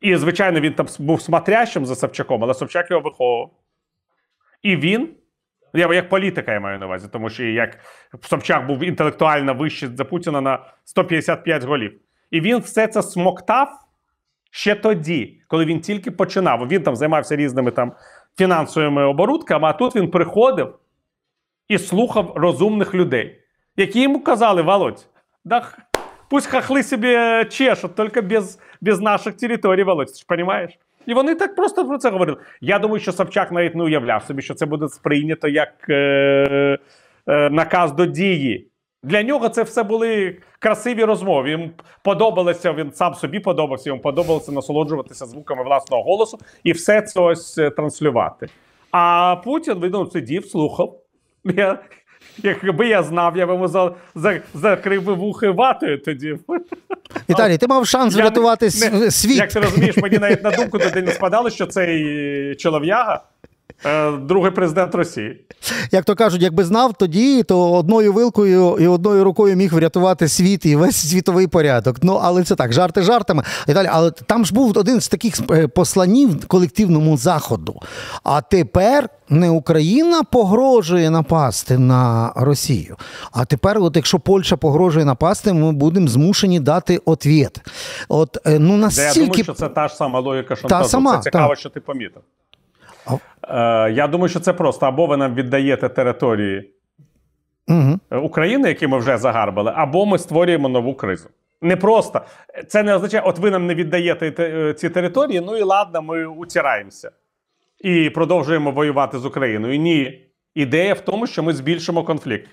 І, 0.00 0.16
звичайно, 0.16 0.60
він 0.60 0.74
там 0.74 0.86
був 0.98 1.22
смотрящим 1.22 1.86
за 1.86 1.94
Собчаком, 1.96 2.44
але 2.44 2.54
Собчак 2.54 2.90
його 2.90 3.02
виховував. 3.02 3.50
І 4.62 4.76
він, 4.76 5.08
я 5.74 5.94
як 5.94 6.08
політика 6.08 6.52
я 6.52 6.60
маю 6.60 6.78
на 6.78 6.86
увазі, 6.86 7.08
тому 7.12 7.30
що 7.30 7.44
як 7.44 7.78
Собчак 8.22 8.66
був 8.66 8.82
інтелектуально 8.82 9.54
вищий 9.54 9.88
за 9.88 10.04
Путіна 10.04 10.40
на 10.40 10.64
155 10.84 11.64
голів. 11.64 12.00
І 12.30 12.40
він 12.40 12.58
все 12.58 12.86
це 12.86 13.02
смоктав 13.02 13.68
ще 14.50 14.74
тоді, 14.74 15.42
коли 15.48 15.64
він 15.64 15.80
тільки 15.80 16.10
починав. 16.10 16.68
Він 16.68 16.82
там 16.82 16.96
займався 16.96 17.36
різними 17.36 17.70
там 17.70 17.92
фінансовими 18.38 19.04
оборудками, 19.04 19.68
а 19.68 19.72
тут 19.72 19.96
він 19.96 20.10
приходив 20.10 20.78
і 21.68 21.78
слухав 21.78 22.32
розумних 22.36 22.94
людей, 22.94 23.37
які 23.78 24.02
йому 24.02 24.20
казали: 24.20 24.62
Володь, 24.62 25.06
да 25.44 25.68
пусть 26.30 26.46
хахли 26.46 26.82
собі 26.82 27.16
чешуть, 27.50 27.94
тільки 27.94 28.20
без, 28.20 28.58
без 28.80 29.00
наших 29.00 29.36
територій, 29.36 29.82
Володь, 29.82 30.06
ти 30.06 30.18
ж 30.18 30.24
розумієш? 30.28 30.78
І 31.06 31.14
вони 31.14 31.34
так 31.34 31.54
просто 31.54 31.84
про 31.84 31.98
це 31.98 32.10
говорили. 32.10 32.38
Я 32.60 32.78
думаю, 32.78 33.00
що 33.00 33.12
Собчак 33.12 33.52
навіть 33.52 33.74
не 33.74 33.84
уявляв 33.84 34.22
собі, 34.22 34.42
що 34.42 34.54
це 34.54 34.66
буде 34.66 34.88
сприйнято 34.88 35.48
як 35.48 35.72
е, 35.88 36.78
е, 37.26 37.50
наказ 37.50 37.92
до 37.92 38.06
дії. 38.06 38.68
Для 39.02 39.22
нього 39.22 39.48
це 39.48 39.62
все 39.62 39.82
були 39.82 40.36
красиві 40.58 41.04
розмови. 41.04 41.50
Йому 41.50 41.70
подобалося, 42.04 42.72
він 42.72 42.92
сам 42.92 43.14
собі 43.14 43.40
подобався, 43.40 43.90
йому 43.90 44.02
подобалося 44.02 44.52
насолоджуватися 44.52 45.26
звуками 45.26 45.64
власного 45.64 46.02
голосу 46.02 46.38
і 46.64 46.72
все 46.72 47.02
це 47.02 47.20
ось 47.20 47.58
е, 47.58 47.70
транслювати. 47.70 48.48
А 48.90 49.36
Путін 49.44 49.74
видно, 49.74 50.06
сидів, 50.06 50.46
слухав. 50.46 51.00
Я, 51.44 51.78
якби 52.42 52.88
я 52.88 53.02
знав, 53.02 53.36
я 53.36 53.46
б 53.46 53.48
йому 53.48 53.68
за, 53.68 53.94
за, 54.14 54.40
закрив 54.54 55.02
би 55.02 55.14
вухи 55.14 55.50
ватою 55.50 55.98
тоді. 55.98 56.38
Віталій, 57.30 57.58
ти 57.58 57.66
мав 57.66 57.86
шанс 57.86 58.14
врятувати 58.14 58.70
світ. 59.10 59.36
Як 59.36 59.52
ти 59.52 59.60
розумієш, 59.60 59.96
мені 59.96 60.18
навіть 60.18 60.44
на 60.44 60.50
думку 60.50 60.78
тоді 60.78 61.02
не 61.02 61.12
спадало, 61.12 61.50
що 61.50 61.66
цей 61.66 62.54
чолов'яга 62.54 63.22
другий 64.20 64.50
президент 64.50 64.94
Росії. 64.94 65.44
Як 65.92 66.04
то 66.04 66.14
кажуть, 66.14 66.42
якби 66.42 66.64
знав 66.64 66.94
тоді, 66.94 67.42
то 67.42 67.72
одною 67.72 68.12
вилкою 68.12 68.76
і 68.80 68.86
одною 68.86 69.24
рукою 69.24 69.56
міг 69.56 69.74
врятувати 69.74 70.28
світ 70.28 70.66
і 70.66 70.76
весь 70.76 71.10
світовий 71.10 71.46
порядок. 71.46 71.96
Ну, 72.02 72.20
але 72.22 72.44
це 72.44 72.54
так, 72.54 72.72
жарти 72.72 73.02
жартами 73.02 73.42
і 73.68 73.72
далі. 73.72 73.88
Але 73.92 74.10
там 74.10 74.44
ж 74.44 74.54
був 74.54 74.78
один 74.78 75.00
з 75.00 75.08
таких 75.08 75.34
е, 75.50 75.68
посланів 75.68 76.46
колективному 76.46 77.16
заходу. 77.16 77.80
А 78.22 78.40
тепер 78.40 79.08
не 79.28 79.50
Україна 79.50 80.22
погрожує 80.22 81.10
напасти 81.10 81.78
на 81.78 82.32
Росію. 82.36 82.96
А 83.32 83.44
тепер, 83.44 83.78
от 83.78 83.96
якщо 83.96 84.18
Польща 84.18 84.56
погрожує 84.56 85.04
напасти, 85.04 85.52
ми 85.52 85.72
будемо 85.72 86.08
змушені 86.08 86.60
дати 86.60 87.00
ответ. 87.04 87.60
От 88.08 88.38
ну 88.46 88.76
настільки... 88.76 89.20
Я 89.20 89.26
думаю, 89.26 89.44
що 89.44 89.54
це 89.54 89.68
та 89.68 89.88
ж 89.88 89.94
сама 89.94 90.20
логіка 90.20 90.56
шантажу. 90.56 90.82
Та 90.82 90.88
сама, 90.88 91.16
це 91.16 91.22
цікаво, 91.22 91.54
та. 91.54 91.60
що 91.60 91.70
ти 91.70 91.80
помітив. 91.80 92.22
Е, 93.48 93.90
Я 93.92 94.06
думаю, 94.06 94.28
що 94.28 94.40
це 94.40 94.52
просто 94.52 94.86
або 94.86 95.06
ви 95.06 95.16
нам 95.16 95.34
віддаєте 95.34 95.88
території 95.88 96.74
угу. 97.68 98.22
України, 98.22 98.68
які 98.68 98.86
ми 98.86 98.98
вже 98.98 99.18
загарбали, 99.18 99.72
або 99.74 100.06
ми 100.06 100.18
створюємо 100.18 100.68
нову 100.68 100.94
кризу. 100.94 101.28
Не 101.62 101.76
просто 101.76 102.20
це 102.68 102.82
не 102.82 102.94
означає, 102.94 103.22
от 103.26 103.38
ви 103.38 103.50
нам 103.50 103.66
не 103.66 103.74
віддаєте 103.74 104.34
е, 104.38 104.74
ці 104.74 104.90
території. 104.90 105.40
Ну 105.40 105.56
і 105.56 105.62
ладно, 105.62 106.02
ми 106.02 106.26
утираємося 106.26 107.10
і 107.80 108.10
продовжуємо 108.10 108.70
воювати 108.70 109.18
з 109.18 109.26
Україною. 109.26 109.78
Ні, 109.78 110.26
ідея 110.54 110.94
в 110.94 111.00
тому, 111.00 111.26
що 111.26 111.42
ми 111.42 111.52
збільшимо 111.52 112.04
конфлікт. 112.04 112.48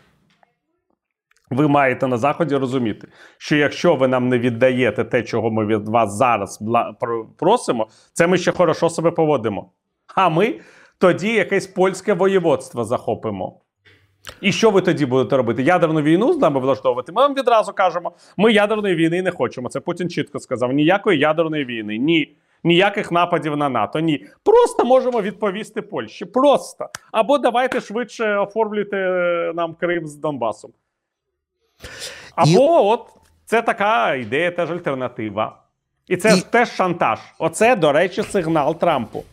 Ви 1.49 1.67
маєте 1.67 2.07
на 2.07 2.17
заході 2.17 2.55
розуміти, 2.55 3.07
що 3.37 3.55
якщо 3.55 3.95
ви 3.95 4.07
нам 4.07 4.29
не 4.29 4.39
віддаєте 4.39 5.03
те, 5.03 5.23
чого 5.23 5.51
ми 5.51 5.65
від 5.65 5.89
вас 5.89 6.13
зараз 6.13 6.59
просимо, 7.37 7.87
це 8.13 8.27
ми 8.27 8.37
ще 8.37 8.51
хорошо 8.51 8.89
себе 8.89 9.11
поводимо. 9.11 9.71
А 10.15 10.29
ми 10.29 10.59
тоді 10.97 11.33
якесь 11.33 11.67
польське 11.67 12.13
воєводство 12.13 12.83
захопимо. 12.83 13.61
І 14.41 14.51
що 14.51 14.71
ви 14.71 14.81
тоді 14.81 15.05
будете 15.05 15.37
робити? 15.37 15.63
Ядерну 15.63 16.01
війну 16.01 16.33
з 16.33 16.37
нами 16.37 16.59
влаштовувати? 16.59 17.11
Ми 17.11 17.21
вам 17.21 17.33
відразу 17.33 17.73
кажемо: 17.73 18.11
ми 18.37 18.53
ядерної 18.53 18.95
війни 18.95 19.21
не 19.21 19.31
хочемо. 19.31 19.69
Це 19.69 19.79
Путін 19.79 20.09
чітко 20.09 20.39
сказав: 20.39 20.71
ніякої 20.71 21.19
ядерної 21.19 21.65
війни, 21.65 21.97
ні. 21.97 22.35
Ніяких 22.63 23.11
нападів 23.11 23.57
на 23.57 23.69
НАТО. 23.69 23.99
Ні. 23.99 24.25
Просто 24.43 24.85
можемо 24.85 25.21
відповісти 25.21 25.81
Польщі. 25.81 26.25
Просто. 26.25 26.89
Або 27.11 27.37
давайте 27.37 27.81
швидше 27.81 28.37
оформлюйте 28.37 28.97
нам 29.55 29.73
Крим 29.73 30.07
з 30.07 30.15
Донбасом. 30.15 30.71
Або 32.35 32.49
І... 32.49 32.57
от 32.57 33.07
це 33.45 33.61
така 33.61 34.15
ідея, 34.15 34.51
теж 34.51 34.71
альтернатива. 34.71 35.57
І 36.07 36.17
це 36.17 36.37
І... 36.37 36.41
теж 36.41 36.69
шантаж. 36.69 37.19
Оце, 37.39 37.75
до 37.75 37.91
речі, 37.91 38.23
сигнал 38.23 38.75
Трампу 38.75 39.23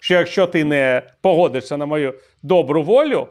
що 0.00 0.14
якщо 0.14 0.46
ти 0.46 0.64
не 0.64 1.02
погодишся 1.20 1.76
на 1.76 1.86
мою 1.86 2.14
добру 2.42 2.82
волю, 2.82 3.28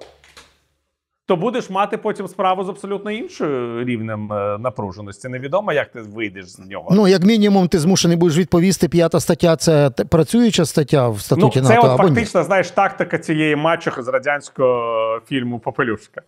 то 1.25 1.35
будеш 1.35 1.69
мати 1.69 1.97
потім 1.97 2.27
справу 2.27 2.63
з 2.63 2.69
абсолютно 2.69 3.11
іншим 3.11 3.83
рівнем 3.83 4.33
е, 4.33 4.57
напруженості. 4.57 5.29
Невідомо, 5.29 5.73
як 5.73 5.91
ти 5.91 6.01
вийдеш 6.01 6.45
з 6.45 6.59
нього. 6.59 6.89
Ну, 6.91 7.07
як 7.07 7.23
мінімум, 7.23 7.67
ти 7.67 7.79
змушений 7.79 8.17
будеш 8.17 8.37
відповісти. 8.37 8.89
П'ята 8.89 9.19
стаття 9.19 9.55
це 9.55 9.89
працююча 9.89 10.65
стаття 10.65 11.09
в 11.09 11.21
статуті 11.21 11.61
ну, 11.61 11.67
це 11.67 11.75
НАТО. 11.75 11.87
Це 11.87 11.93
от 11.93 11.97
фактично, 11.97 12.43
знаєш, 12.43 12.71
тактика 12.71 13.17
цієї 13.17 13.55
мачухи 13.55 14.03
з 14.03 14.07
радянського 14.07 15.21
фільму 15.27 15.59
Попелюшка. 15.59 16.21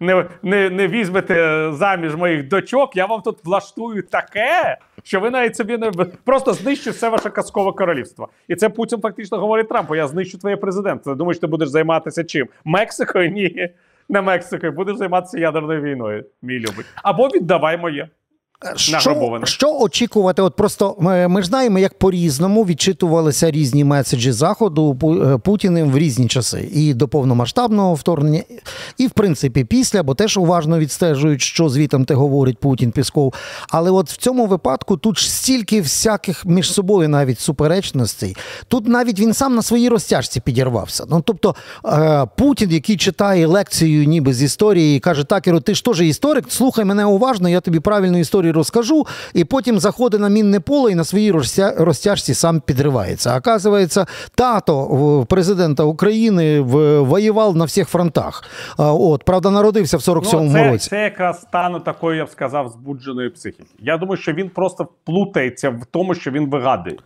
Не 0.00 0.26
не, 0.42 0.70
не 0.70 0.88
візьмете 0.88 1.68
заміж 1.72 2.16
моїх 2.16 2.48
дочок, 2.48 2.96
я 2.96 3.06
вам 3.06 3.20
тут 3.20 3.44
влаштую 3.44 4.02
таке, 4.02 4.76
що 5.02 5.20
ви 5.20 5.30
навіть 5.30 5.56
собі 5.56 5.78
не 5.78 5.90
просто 6.24 6.52
знищу 6.52 6.90
все 6.90 7.08
ваше 7.08 7.30
казкове 7.30 7.72
королівство. 7.72 8.28
І 8.48 8.56
це 8.56 8.68
Путін 8.68 9.00
фактично 9.00 9.38
говорить 9.38 9.68
Трампу: 9.68 9.94
я 9.94 10.06
знищу 10.08 10.38
твоє 10.38 10.56
президентство. 10.56 11.14
Думаєш, 11.14 11.38
ти 11.38 11.46
будеш 11.46 11.68
займатися 11.68 12.24
чим? 12.24 12.48
Мексикою? 12.64 13.30
Ні, 13.30 13.68
не 14.08 14.20
Мексикою. 14.20 14.72
Будеш 14.72 14.96
займатися 14.96 15.38
ядерною 15.38 15.82
війною, 15.82 16.24
мій 16.42 16.58
любий. 16.58 16.84
Або 17.02 17.28
віддавай 17.28 17.76
моє. 17.76 18.08
Що 18.74 19.40
що 19.44 19.78
очікувати? 19.80 20.42
От 20.42 20.56
просто 20.56 20.96
ми, 21.00 21.28
ми 21.28 21.42
ж 21.42 21.48
знаємо, 21.48 21.78
як 21.78 21.94
по-різному 21.94 22.64
відчитувалися 22.64 23.50
різні 23.50 23.84
меседжі 23.84 24.32
Заходу 24.32 24.98
е, 25.02 25.38
Путіним 25.38 25.90
в 25.90 25.98
різні 25.98 26.28
часи, 26.28 26.68
і 26.72 26.94
до 26.94 27.08
повномасштабного 27.08 27.94
вторгнення, 27.94 28.42
і 28.98 29.06
в 29.06 29.10
принципі 29.10 29.64
після, 29.64 30.02
бо 30.02 30.14
теж 30.14 30.36
уважно 30.36 30.78
відстежують, 30.78 31.40
що 31.40 31.68
звітом 31.68 32.04
те 32.04 32.14
говорить 32.14 32.58
Путін 32.58 32.90
Пісков. 32.90 33.34
Але 33.68 33.90
от 33.90 34.10
в 34.10 34.16
цьому 34.16 34.46
випадку 34.46 34.96
тут 34.96 35.18
ж 35.18 35.30
стільки 35.30 35.80
всяких 35.80 36.46
між 36.46 36.72
собою 36.72 37.08
навіть 37.08 37.40
суперечностей. 37.40 38.36
Тут 38.68 38.88
навіть 38.88 39.20
він 39.20 39.34
сам 39.34 39.54
на 39.54 39.62
своїй 39.62 39.88
розтяжці 39.88 40.40
підірвався. 40.40 41.04
Ну 41.10 41.22
тобто 41.26 41.54
е, 41.86 42.26
Путін, 42.36 42.70
який 42.70 42.96
читає 42.96 43.46
лекцію, 43.46 44.04
ніби 44.04 44.34
з 44.34 44.42
історії, 44.42 44.96
і 44.96 45.00
каже: 45.00 45.24
Такеру, 45.24 45.60
ти 45.60 45.74
ж 45.74 45.84
теж 45.84 46.00
історик, 46.00 46.44
слухай 46.48 46.84
мене 46.84 47.04
уважно, 47.04 47.48
я 47.48 47.60
тобі 47.60 47.80
правильну 47.80 48.18
історію 48.18 48.47
історії 48.48 48.52
розкажу, 48.52 49.06
і 49.34 49.44
потім 49.44 49.78
заходить 49.78 50.20
на 50.20 50.28
мінне 50.28 50.60
поле 50.60 50.92
і 50.92 50.94
на 50.94 51.04
своїй 51.04 51.32
розтяжці 51.76 52.34
сам 52.34 52.60
підривається. 52.60 53.36
Оказується, 53.36 54.06
тато 54.34 55.26
президента 55.28 55.84
України 55.84 56.60
воював 57.00 57.56
на 57.56 57.64
всіх 57.64 57.88
фронтах. 57.88 58.44
От, 58.78 59.24
правда, 59.24 59.50
народився 59.50 59.96
в 59.96 60.00
47-му 60.00 60.42
ну, 60.42 60.52
це, 60.52 60.70
році. 60.70 60.90
Це 60.90 61.02
якраз 61.02 61.40
стану 61.40 61.80
такої, 61.80 62.18
я 62.18 62.24
б 62.24 62.28
сказав, 62.28 62.68
збудженої 62.68 63.30
психіки. 63.30 63.74
Я 63.78 63.98
думаю, 63.98 64.16
що 64.16 64.32
він 64.32 64.48
просто 64.48 64.88
плутається 65.04 65.70
в 65.70 65.84
тому, 65.90 66.14
що 66.14 66.30
він 66.30 66.50
вигадує. 66.50 66.96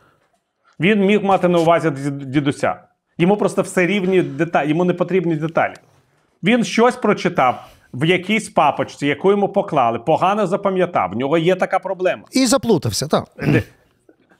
Він 0.80 1.06
міг 1.06 1.24
мати 1.24 1.48
на 1.48 1.58
увазі 1.58 1.90
дідуся. 2.10 2.76
Йому 3.18 3.36
просто 3.36 3.62
все 3.62 3.86
рівні 3.86 4.22
деталі, 4.22 4.68
йому 4.68 4.84
не 4.84 4.94
потрібні 4.94 5.36
деталі. 5.36 5.74
Він 6.42 6.64
щось 6.64 6.96
прочитав 6.96 7.66
в 7.92 8.04
якійсь 8.04 8.48
папочці, 8.48 9.06
яку 9.06 9.30
йому 9.30 9.48
поклали, 9.48 9.98
погано 9.98 10.46
запам'ятав. 10.46 11.10
В 11.10 11.16
нього 11.16 11.38
є 11.38 11.54
така 11.54 11.78
проблема. 11.78 12.22
І 12.32 12.46
заплутався, 12.46 13.08
так. 13.08 13.24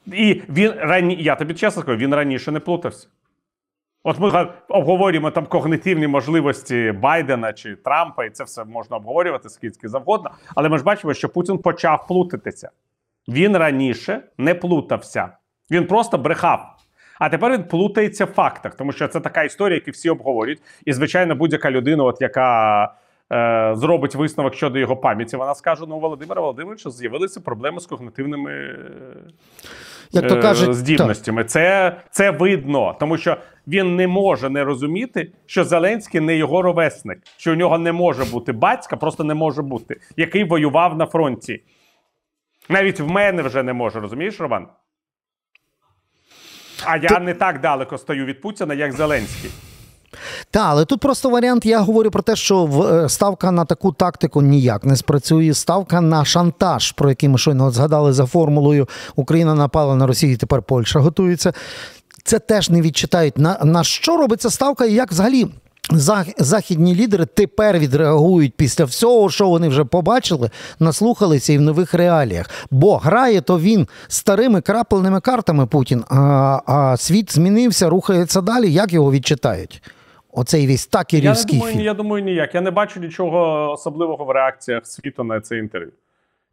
І 0.07 0.43
він 0.49 0.73
рані... 0.79 1.17
я 1.21 1.37
тобі 1.37 1.55
чесно 1.55 1.83
скажу, 1.83 1.99
він 1.99 2.15
раніше 2.15 2.53
не 2.53 2.61
плутався. 2.61 3.09
От 4.05 4.19
ми 4.19 4.49
обговорюємо 4.69 5.31
там 5.31 5.47
когнитивні 5.47 6.07
можливості 6.07 6.93
Байдена 6.93 7.53
чи 7.53 7.77
Трампа, 7.77 8.25
і 8.25 8.31
це 8.31 8.45
все 8.45 8.65
можна 8.65 8.97
обговорювати 8.97 9.49
скільки 9.49 9.89
завгодно. 9.89 10.31
Але 10.55 10.69
ми 10.69 10.79
ж 10.79 10.85
бачимо, 10.85 11.15
що 11.15 11.29
Путін 11.29 11.59
почав 11.59 12.07
плутатися. 12.07 12.71
Він 13.29 13.57
раніше 13.57 14.23
не 14.39 14.55
плутався. 14.55 15.29
Він 15.71 15.87
просто 15.87 16.19
брехав. 16.19 16.77
А 17.19 17.29
тепер 17.29 17.53
він 17.53 17.65
плутається 17.65 18.25
в 18.25 18.29
фактах, 18.29 18.75
тому 18.75 18.93
що 18.93 19.09
це 19.09 19.21
така 19.21 19.43
історія, 19.43 19.75
яку 19.75 19.91
всі 19.91 20.11
обговорюють. 20.11 20.63
І, 20.85 20.93
звичайно, 20.93 21.35
будь-яка 21.35 21.71
людина, 21.71 22.05
от 22.05 22.21
яка 22.21 22.95
е, 23.33 23.73
зробить 23.77 24.15
висновок 24.15 24.55
щодо 24.55 24.79
його 24.79 24.97
пам'яті, 24.97 25.37
вона 25.37 25.55
скаже: 25.55 25.85
ну, 25.89 25.99
Володимира 25.99 26.41
Володимировича 26.41 26.91
з'явилися 26.91 27.41
проблеми 27.41 27.81
з 27.81 27.87
когнитивними 27.87 28.77
Як 30.13 30.29
то 30.29 30.37
е, 30.37 30.43
кажуть, 30.43 30.75
здібностями. 30.75 31.45
Це, 31.45 31.97
Це 32.11 32.31
видно, 32.31 32.97
тому 33.01 33.19
що 33.19 33.37
він 33.67 33.97
не 33.97 34.07
може 34.07 34.51
не 34.51 34.65
розуміти, 34.65 35.33
що 35.47 35.65
Зеленський 35.65 36.21
не 36.21 36.37
його 36.37 36.63
ровесник, 36.63 37.19
що 37.37 37.53
у 37.53 37.55
нього 37.55 37.79
не 37.79 37.93
може 37.93 38.25
бути 38.25 38.53
батька, 38.53 38.97
просто 38.97 39.25
не 39.25 39.35
може 39.35 39.63
бути, 39.63 40.01
який 40.17 40.45
воював 40.45 40.97
на 40.97 41.07
фронті. 41.07 41.63
Навіть 42.69 43.01
в 43.01 43.11
мене 43.11 43.43
вже 43.43 43.63
не 43.63 43.73
може, 43.73 44.01
розумієш, 44.01 44.41
Роман? 44.41 44.69
А 46.85 46.97
я 46.97 47.19
не 47.19 47.35
так 47.35 47.61
далеко 47.61 47.99
стою 47.99 48.25
від 48.25 48.41
Путіна, 48.41 48.75
як 48.75 48.93
Зеленський. 48.93 49.51
Так, 50.51 50.65
але 50.67 50.85
тут 50.85 51.01
просто 51.01 51.31
варіант. 51.31 51.67
Я 51.67 51.81
говорю 51.81 52.11
про 52.11 52.23
те, 52.23 52.37
що 52.37 52.87
е, 52.93 53.09
ставка 53.09 53.51
на 53.51 53.65
таку 53.65 53.93
тактику 53.93 54.43
ніяк 54.43 54.85
не 54.85 54.97
спрацює. 54.97 55.55
Ставка 55.55 56.01
на 56.01 56.25
шантаж, 56.25 56.93
про 56.93 57.09
який 57.09 57.29
ми 57.29 57.39
щойно 57.39 57.71
згадали 57.71 58.13
за 58.13 58.27
формулою 58.27 58.89
Україна 59.17 59.55
напала 59.55 59.97
на 59.97 60.07
Росію, 60.07 60.37
тепер 60.37 60.63
Польща 60.63 61.01
готується. 61.01 61.53
Це 62.25 62.39
теж 62.39 62.71
не 62.71 62.81
відчитають. 62.81 63.39
На, 63.39 63.59
на 63.65 63.85
що 63.85 64.17
робиться 64.17 64.51
ставка 64.51 64.85
і 64.85 64.95
як 64.95 65.11
взагалі. 65.11 65.49
Західні 66.39 66.95
лідери 66.95 67.27
тепер 67.27 67.79
відреагують 67.79 68.55
після 68.57 68.85
всього, 68.85 69.31
що 69.31 69.49
вони 69.49 69.69
вже 69.69 69.85
побачили, 69.85 70.51
наслухалися 70.79 71.53
і 71.53 71.59
в 71.59 71.61
нових 71.61 71.95
реаліях. 71.95 72.51
Бо 72.71 72.97
грає 72.97 73.41
то 73.41 73.59
він 73.59 73.89
старими 74.09 74.61
крапленими 74.61 75.21
картами 75.21 75.67
Путін, 75.67 76.05
а 76.09 76.61
а 76.67 76.97
світ 76.97 77.35
змінився, 77.35 77.89
рухається 77.89 78.41
далі. 78.41 78.73
Як 78.73 78.93
його 78.93 79.13
відчитають? 79.13 79.83
Оцей 80.33 80.67
весь 80.67 80.87
такерівський 80.87 81.57
я 81.57 81.59
не 81.59 81.59
думаю, 81.59 81.73
фільм. 81.73 81.85
Я 81.85 81.95
думаю, 81.95 82.25
ніяк. 82.25 82.55
Я 82.55 82.61
не 82.61 82.71
бачу 82.71 83.01
нічого 83.01 83.71
особливого 83.73 84.25
в 84.25 84.31
реакціях 84.31 84.87
світу 84.87 85.25
на 85.25 85.41
це 85.41 85.59
інтерв'ю. 85.59 85.93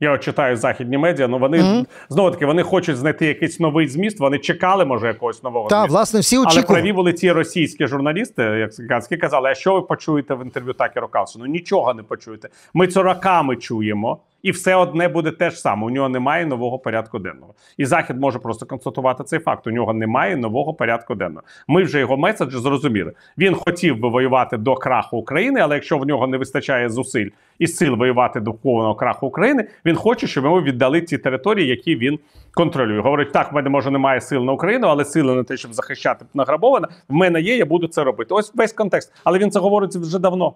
Я 0.02 0.12
от 0.12 0.24
читаю 0.24 0.56
західні 0.56 0.98
медіа, 0.98 1.28
ну 1.28 1.40
вони 1.40 1.58
mm-hmm. 1.58 1.86
знову 2.10 2.32
таки 2.32 2.46
вони 2.46 2.64
хочуть 2.64 2.98
знайти 2.98 3.26
якийсь 3.26 3.60
новий 3.60 3.88
зміст. 3.88 4.20
Вони 4.20 4.40
чекали, 4.40 4.86
може, 4.86 5.08
якогось 5.08 5.44
нового 5.44 5.70
Так, 5.70 5.90
власне, 5.90 6.20
всі 6.20 6.38
очікували. 6.38 6.66
Але 6.68 6.76
праві 6.76 6.94
були 6.94 7.14
ті 7.14 7.32
російські 7.32 7.88
журналісти, 7.88 8.44
як 8.44 8.74
сказки 8.74 9.18
казали, 9.18 9.50
а 9.50 9.56
що 9.56 9.74
ви 9.74 9.82
почуєте 9.82 10.34
в 10.34 10.44
інтерв'ю 10.44 10.74
Такеру 10.74 11.08
Калсону? 11.08 11.46
Нічого 11.46 11.94
не 11.94 12.04
почуєте. 12.04 12.50
Ми 12.74 12.88
це 12.88 13.02
роками 13.02 13.56
чуємо. 13.56 14.20
І 14.44 14.52
все 14.52 14.76
одне 14.76 15.08
буде 15.08 15.32
те 15.32 15.50
ж 15.50 15.58
саме. 15.58 15.86
У 15.86 15.90
нього 15.90 16.10
немає 16.10 16.46
нового 16.46 16.80
порядку 16.80 17.20
денного. 17.20 17.54
І 17.78 17.86
Захід 17.86 18.20
може 18.20 18.40
просто 18.40 18.66
констатувати 18.66 19.24
цей 19.24 19.40
факт. 19.40 19.68
У 19.68 19.72
нього 19.72 19.94
немає 19.94 20.38
нового 20.38 20.74
порядку 20.74 21.16
денного. 21.16 21.44
Ми 21.68 21.84
вже 21.84 22.00
його 22.00 22.18
меседжі 22.18 22.58
зрозуміли. 22.58 23.14
Він 23.38 23.56
хотів 23.56 24.00
би 24.00 24.10
воювати 24.10 24.58
до 24.58 24.76
краху 24.76 25.18
України, 25.18 25.60
але 25.60 25.76
якщо 25.76 25.98
в 25.98 26.06
нього 26.06 26.28
не 26.28 26.38
вистачає 26.38 26.90
зусиль 26.90 27.30
і 27.60 27.68
сил 27.68 27.96
воювати 27.96 28.40
до 28.40 28.54
повного 28.54 28.96
краху 28.96 29.28
України, 29.28 29.68
він 29.86 29.96
хоче, 29.96 30.28
щоб 30.28 30.44
йому 30.44 30.62
віддали 30.62 31.02
ті 31.02 31.18
території, 31.18 31.68
які 31.68 31.96
він 31.96 32.20
контролює. 32.54 33.00
Говорить, 33.00 33.32
так, 33.32 33.52
в 33.52 33.56
мене 33.56 33.70
може 33.70 33.92
немає 33.92 34.22
сил 34.22 34.46
на 34.46 34.52
Україну, 34.52 34.88
але 34.88 35.06
сили 35.06 35.36
на 35.36 35.44
те, 35.44 35.58
щоб 35.58 35.74
захищати 35.74 36.26
награбоване, 36.34 36.88
в 37.10 37.14
мене 37.14 37.42
є. 37.42 37.58
Я 37.58 37.66
буду 37.66 37.88
це 37.88 38.04
робити. 38.04 38.34
Ось 38.34 38.56
весь 38.56 38.74
контекст. 38.74 39.14
Але 39.24 39.40
він 39.40 39.52
це 39.52 39.60
говорить 39.60 39.96
вже 39.96 40.20
давно. 40.20 40.54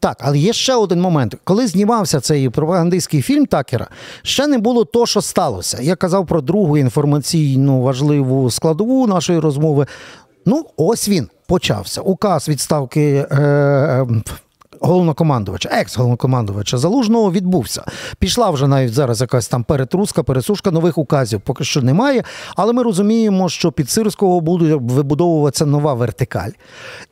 Так, 0.00 0.16
але 0.20 0.38
є 0.38 0.52
ще 0.52 0.74
один 0.74 1.00
момент. 1.00 1.34
Коли 1.44 1.66
знімався 1.66 2.20
цей 2.20 2.50
пропагандистський 2.50 3.22
фільм 3.22 3.46
Такера, 3.46 3.88
ще 4.22 4.46
не 4.46 4.58
було 4.58 4.84
то, 4.84 5.06
що 5.06 5.20
сталося. 5.20 5.78
Я 5.82 5.96
казав 5.96 6.26
про 6.26 6.40
другу 6.40 6.78
інформаційну 6.78 7.82
важливу 7.82 8.50
складову 8.50 9.06
нашої 9.06 9.38
розмови. 9.38 9.86
Ну, 10.46 10.66
ось 10.76 11.08
він 11.08 11.28
почався. 11.46 12.00
Указ 12.00 12.48
відставки. 12.48 13.26
Е- 13.30 14.06
Головнокомандувача, 14.84 15.68
екс-головнокомандувача 15.72 16.78
Залужного 16.78 17.32
відбувся. 17.32 17.84
Пішла 18.18 18.50
вже 18.50 18.66
навіть 18.66 18.92
зараз 18.92 19.20
якась 19.20 19.48
там 19.48 19.64
перетруска, 19.64 20.22
пересушка 20.22 20.70
нових 20.70 20.98
указів 20.98 21.40
поки 21.40 21.64
що 21.64 21.82
немає. 21.82 22.24
Але 22.56 22.72
ми 22.72 22.82
розуміємо, 22.82 23.48
що 23.48 23.72
під 23.72 23.90
Сирського 23.90 24.40
буде 24.40 24.74
вибудовуватися 24.74 25.66
нова 25.66 25.94
вертикаль. 25.94 26.50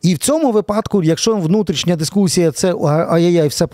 І 0.03 0.15
в 0.15 0.19
цьому 0.19 0.53
випадку, 0.53 1.03
якщо 1.03 1.37
внутрішня 1.37 1.97
дискусія, 1.97 2.51
це 2.51 2.75
ай-яй-яй, 3.09 3.49
все 3.49 3.67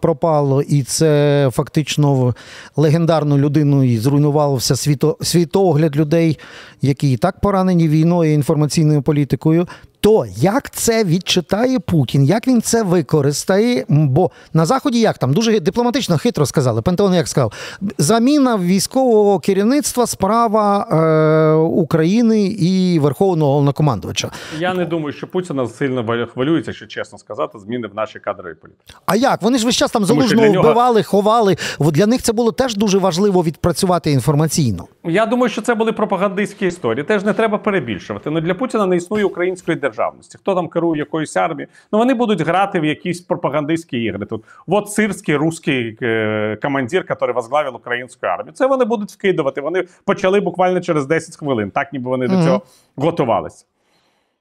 пропало, 0.00 0.62
і 0.62 0.82
це 0.82 1.50
фактично 1.52 2.34
легендарну 2.76 3.38
людину 3.38 3.84
і 3.84 3.98
зруйнувався 3.98 4.76
світо, 4.76 5.16
світогляд 5.22 5.96
людей, 5.96 6.38
які 6.82 7.12
і 7.12 7.16
так 7.16 7.40
поранені 7.40 7.88
війною 7.88 8.34
інформаційною 8.34 9.02
політикою, 9.02 9.66
то 10.06 10.26
як 10.36 10.70
це 10.70 11.04
відчитає 11.04 11.78
Путін, 11.78 12.24
як 12.24 12.48
він 12.48 12.62
це 12.62 12.82
використає? 12.82 13.84
Бо 13.88 14.30
на 14.52 14.66
заході 14.66 15.00
як 15.00 15.18
там 15.18 15.32
дуже 15.34 15.60
дипломатично 15.60 16.18
хитро 16.18 16.46
сказали. 16.46 16.82
Пентагон 16.82 17.14
як 17.14 17.28
сказав, 17.28 17.52
заміна 17.98 18.56
військового 18.56 19.40
керівництва 19.40 20.06
справа 20.06 20.88
е, 20.90 21.54
України 21.54 22.46
і 22.46 22.98
Верховного 22.98 23.50
Головнокомандувача. 23.52 24.30
Я 24.58 24.74
не 24.74 24.84
думаю, 24.84 25.12
що 25.12 25.26
Путіна 25.26 25.66
сильно 25.66 26.26
хвилюється, 26.34 26.72
що 26.72 26.86
чесно 26.86 27.18
сказати, 27.18 27.58
зміни 27.58 27.88
в 27.88 27.94
нашій 27.94 28.18
кадровій 28.18 28.54
політиці. 28.54 28.94
А 29.06 29.16
як 29.16 29.42
вони 29.42 29.58
ж 29.58 29.66
весь 29.66 29.76
час 29.76 29.90
там 29.90 30.04
залужного 30.04 30.48
нього... 30.48 30.64
вбивали, 30.64 31.02
ховали? 31.02 31.56
Для 31.80 32.06
них 32.06 32.22
це 32.22 32.32
було 32.32 32.52
теж 32.52 32.76
дуже 32.76 32.98
важливо 32.98 33.42
відпрацювати 33.42 34.10
інформаційно. 34.10 34.86
Я 35.04 35.26
думаю, 35.26 35.50
що 35.50 35.62
це 35.62 35.74
були 35.74 35.92
пропагандистські 35.92 36.66
історії. 36.66 37.04
Теж 37.04 37.24
не 37.24 37.32
треба 37.32 37.58
перебільшувати. 37.58 38.30
Ну 38.30 38.40
для 38.40 38.54
Путіна 38.54 38.86
не 38.86 38.96
існує 38.96 39.24
української 39.24 39.78
державності. 39.96 40.38
Хто 40.38 40.54
там 40.54 40.68
керує 40.68 40.98
якоюсь 40.98 41.36
армією? 41.36 41.68
Ну 41.92 41.98
вони 41.98 42.14
будуть 42.14 42.40
грати 42.40 42.80
в 42.80 42.84
якісь 42.84 43.20
пропагандистські 43.20 44.02
ігри. 44.02 44.26
Тут 44.26 44.44
от 44.66 44.90
сирський 44.90 45.36
русський 45.36 45.98
е, 46.02 46.58
командир, 46.62 47.06
який 47.08 47.32
возглавив 47.32 47.74
українську 47.74 48.26
армію. 48.26 48.52
Це 48.52 48.66
вони 48.66 48.84
будуть 48.84 49.10
вкидувати. 49.10 49.60
Вони 49.60 49.84
почали 50.04 50.40
буквально 50.40 50.80
через 50.80 51.06
10 51.06 51.36
хвилин. 51.36 51.70
Так 51.70 51.92
ніби 51.92 52.10
вони 52.10 52.26
mm-hmm. 52.26 52.38
до 52.38 52.44
цього 52.44 52.62
готувалися. 52.96 53.64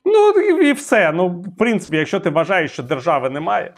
Ну 0.05 0.29
і, 0.29 0.69
і 0.69 0.73
все. 0.73 1.11
Ну, 1.11 1.27
в 1.27 1.57
принципі, 1.57 1.97
якщо 1.97 2.19
ти 2.19 2.29
вважаєш, 2.29 2.71
що 2.71 2.83
держави 2.83 3.29
немає. 3.29 3.73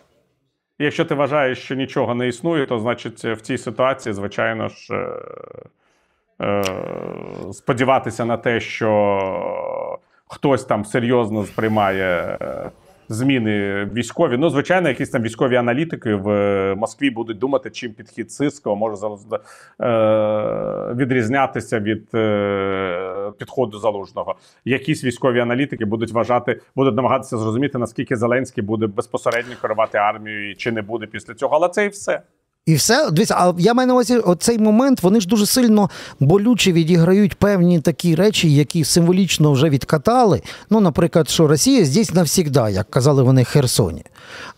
Якщо 0.79 1.05
ти 1.05 1.15
вважаєш, 1.15 1.63
що 1.63 1.75
нічого 1.75 2.15
не 2.15 2.27
існує, 2.27 2.65
то 2.65 2.79
значить 2.79 3.23
в 3.23 3.41
цій 3.41 3.57
ситуації, 3.57 4.13
звичайно 4.13 4.67
ж, 4.69 4.93
е, 4.93 6.45
е, 6.45 6.63
сподіватися 7.53 8.25
на 8.25 8.37
те, 8.37 8.59
що 8.59 9.99
хтось 10.27 10.65
там 10.65 10.85
серйозно 10.85 11.45
сприймає 11.45 12.37
е, 12.41 12.71
зміни 13.09 13.85
військові. 13.85 14.37
Ну, 14.37 14.49
звичайно, 14.49 14.89
якісь 14.89 15.09
там 15.09 15.21
військові 15.21 15.55
аналітики 15.55 16.15
в 16.15 16.75
Москві 16.75 17.09
будуть 17.09 17.39
думати, 17.39 17.69
чим 17.69 17.93
підхід 17.93 18.31
Сирського 18.31 18.75
може 18.75 18.95
відрізнятися 20.95 21.79
від 21.79 22.09
підходу 23.37 23.79
залужного. 23.79 24.35
Якісь 24.65 25.03
військові 25.03 25.39
аналітики 25.39 25.85
будуть 25.85 26.11
вважати, 26.11 26.61
будуть 26.75 26.95
намагатися 26.95 27.37
зрозуміти, 27.37 27.77
наскільки 27.77 28.15
Зеленський 28.15 28.63
буде 28.63 28.87
безпосередньо 28.87 29.55
керувати 29.61 29.97
армією, 29.97 30.55
чи 30.55 30.71
не 30.71 30.81
буде 30.81 31.05
після 31.05 31.33
цього. 31.33 31.55
Але 31.55 31.69
це 31.69 31.85
і 31.85 31.89
все. 31.89 32.21
І 32.67 32.75
все, 32.75 33.11
дивіться, 33.11 33.35
а 33.37 33.53
я 33.57 33.73
маю 33.73 33.87
на 33.87 33.93
увазі 33.93 34.17
оцей 34.17 34.57
момент, 34.57 35.03
вони 35.03 35.21
ж 35.21 35.27
дуже 35.27 35.45
сильно 35.45 35.89
болюче 36.19 36.71
відіграють 36.71 37.35
певні 37.35 37.79
такі 37.79 38.15
речі, 38.15 38.53
які 38.55 38.83
символічно 38.83 39.51
вже 39.51 39.69
відкатали. 39.69 40.41
Ну, 40.69 40.79
наприклад, 40.79 41.29
що 41.29 41.47
Росія 41.47 41.85
здесь 41.85 42.13
навсігда, 42.13 42.69
як 42.69 42.89
казали 42.89 43.23
вони 43.23 43.43
Херсоні. 43.43 44.03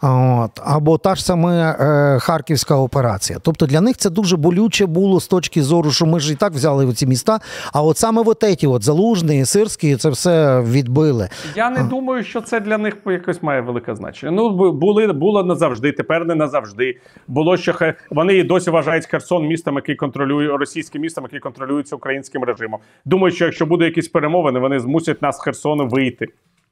От. 0.02 0.52
Або 0.64 0.98
та 0.98 1.16
ж 1.16 1.26
саме 1.26 1.76
е, 1.80 2.20
Харківська 2.20 2.76
операція. 2.76 3.40
Тобто 3.42 3.66
для 3.66 3.82
них 3.82 3.98
це 3.98 4.10
дуже 4.10 4.38
болюче 4.38 4.86
було 4.86 5.20
з 5.20 5.28
точки 5.28 5.64
зору, 5.64 5.92
що 5.92 6.06
ми 6.06 6.20
ж 6.20 6.34
і 6.34 6.36
так 6.36 6.54
взяли 6.54 6.94
ці 6.94 7.08
міста. 7.08 7.40
А 7.74 7.82
от 7.82 7.98
саме 7.98 8.24
от 8.26 8.44
еті, 8.44 8.68
от 8.68 8.84
Залужний, 8.84 9.46
Сирський, 9.46 9.96
це 9.96 10.10
все 10.10 10.62
відбили. 10.62 11.30
Я 11.56 11.70
не 11.70 11.80
а. 11.80 11.84
думаю, 11.84 12.24
що 12.24 12.42
це 12.42 12.60
для 12.60 12.78
них 12.78 12.98
якось 13.06 13.44
має 13.44 13.62
велике 13.62 13.96
значення. 13.96 14.32
Ну, 14.32 14.72
були, 14.72 15.08
було 15.08 15.44
назавжди, 15.44 15.92
тепер 15.92 16.26
не 16.26 16.36
назавжди. 16.36 16.98
Було 17.28 17.58
що 17.58 17.76
вони 18.10 18.34
і 18.34 18.44
досі 18.44 18.70
вважають 18.70 19.06
Херсон 19.06 19.48
містом, 19.48 19.76
який 19.76 19.96
контролює 19.96 20.58
російським 20.58 21.02
містом, 21.02 21.24
який 21.24 21.40
контролюється 21.40 21.96
українським 21.96 22.44
режимом. 22.44 22.80
Думаю, 23.06 23.34
що 23.34 23.46
якщо 23.46 23.66
буде 23.66 23.86
якісь 23.86 24.08
перемовини, 24.08 24.60
вони 24.60 24.80
змусять 24.80 25.22
нас 25.22 25.38
з 25.38 25.42
Херсону 25.42 25.88
вийти. 25.88 26.28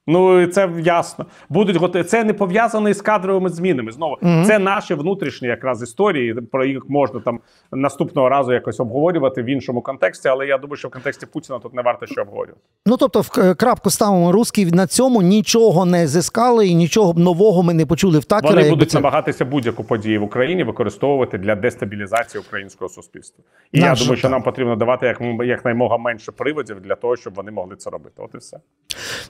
Ну 0.08 0.48
це 0.48 0.70
ясно. 0.84 1.26
Будуть 1.50 1.76
готові. 1.76 2.04
Це 2.04 2.24
не 2.24 2.34
пов'язано 2.34 2.90
із 2.90 3.02
кадровими 3.02 3.50
змінами. 3.50 3.92
Знову 3.92 4.18
mm-hmm. 4.22 4.46
це 4.46 4.60
наші 4.60 4.94
внутрішні 4.94 5.48
якраз 5.48 5.84
історії. 5.84 6.34
Про 6.34 6.66
їх 6.66 6.90
можна 6.90 7.20
там 7.20 7.40
наступного 7.72 8.30
разу 8.30 8.54
якось 8.54 8.80
обговорювати 8.80 9.44
в 9.44 9.46
іншому 9.46 9.82
контексті. 9.82 10.28
Але 10.28 10.48
я 10.48 10.58
думаю, 10.58 10.78
що 10.78 10.88
в 10.88 10.92
контексті 10.92 11.26
Путіна 11.26 11.60
тут 11.60 11.74
не 11.74 11.82
варто 11.82 12.06
що 12.06 12.22
обговорювати. 12.22 12.62
Ну 12.86 12.98
тобто, 12.98 13.22
в 13.22 13.56
крапку 13.56 13.90
ставимо 13.90 14.32
русські 14.32 14.66
на 14.66 14.88
цьому 14.88 15.22
нічого 15.22 15.86
не 15.86 16.08
зискали 16.08 16.68
і 16.68 16.76
нічого 16.76 17.14
нового 17.14 17.64
ми 17.64 17.74
не 17.74 17.86
почули 17.86 18.20
в 18.20 18.26
Такера. 18.26 18.56
Вони 18.56 18.70
будуть 18.70 18.92
це... 18.92 18.98
намагатися 18.98 19.46
будь-яку 19.46 19.84
подію 19.84 20.22
в 20.22 20.24
Україні 20.24 20.64
використовувати 20.64 21.38
для 21.38 21.56
дестабілізації 21.56 22.44
українського 22.48 22.90
суспільства. 22.90 23.44
І 23.72 23.80
Наш 23.80 24.00
я 24.00 24.06
думаю, 24.06 24.18
що 24.18 24.30
нам 24.30 24.44
потрібно 24.44 24.76
давати 24.76 25.06
як 25.06 25.22
якнаймога 25.46 25.98
менше 25.98 26.32
приводів 26.32 26.80
для 26.82 26.96
того, 26.96 27.16
щоб 27.16 27.34
вони 27.34 27.52
могли 27.52 27.76
це 27.76 27.90
робити. 27.90 28.16
От 28.18 28.30
і 28.34 28.38
все 28.38 28.58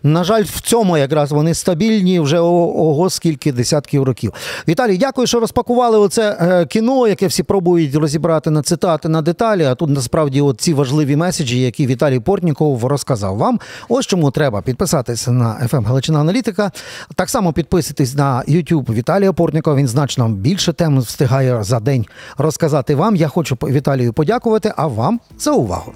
на 0.03 0.23
жаль, 0.23 0.43
в 0.43 0.61
цьому 0.67 0.97
якраз 0.97 1.32
вони 1.32 1.53
стабільні 1.53 2.19
вже 2.19 2.39
ого 2.39 3.10
скільки 3.10 3.51
десятків 3.51 4.03
років. 4.03 4.34
Віталій, 4.67 4.97
дякую, 4.97 5.27
що 5.27 5.39
розпакували 5.39 5.97
оце 5.97 6.38
е, 6.41 6.65
кіно, 6.65 7.08
яке 7.08 7.27
всі 7.27 7.43
пробують 7.43 7.95
розібрати 7.95 8.49
на 8.49 8.62
цитати 8.62 9.10
на 9.10 9.21
деталі. 9.21 9.63
А 9.63 9.75
тут 9.75 9.89
насправді 9.89 10.41
от 10.41 10.62
ці 10.62 10.73
важливі 10.73 11.15
меседжі, 11.15 11.62
які 11.62 11.88
Віталій 11.88 12.19
Портніков 12.19 12.86
розказав 12.86 13.38
вам. 13.38 13.60
Ось 13.89 14.06
чому 14.06 14.32
треба 14.32 14.62
підписатися 14.62 15.32
на 15.32 15.67
FM 15.71 15.84
Галичина 15.84 16.19
Аналітика. 16.19 16.71
Так 17.15 17.30
само 17.30 17.53
підписуйтесь 17.53 18.15
на 18.15 18.43
YouTube 18.47 18.93
Віталія 18.93 19.34
Портнікова. 19.34 19.75
Він 19.75 19.88
значно 19.88 20.30
більше 20.30 20.73
тем 20.73 20.99
встигає 20.99 21.63
за 21.63 21.80
день 21.80 22.06
розказати 22.38 22.95
вам. 22.95 23.15
Я 23.15 23.27
хочу 23.27 23.58
Віталію 23.63 24.13
подякувати, 24.13 24.73
а 24.77 24.88
вам 24.88 25.19
за 25.39 25.51
увагу. 25.51 25.93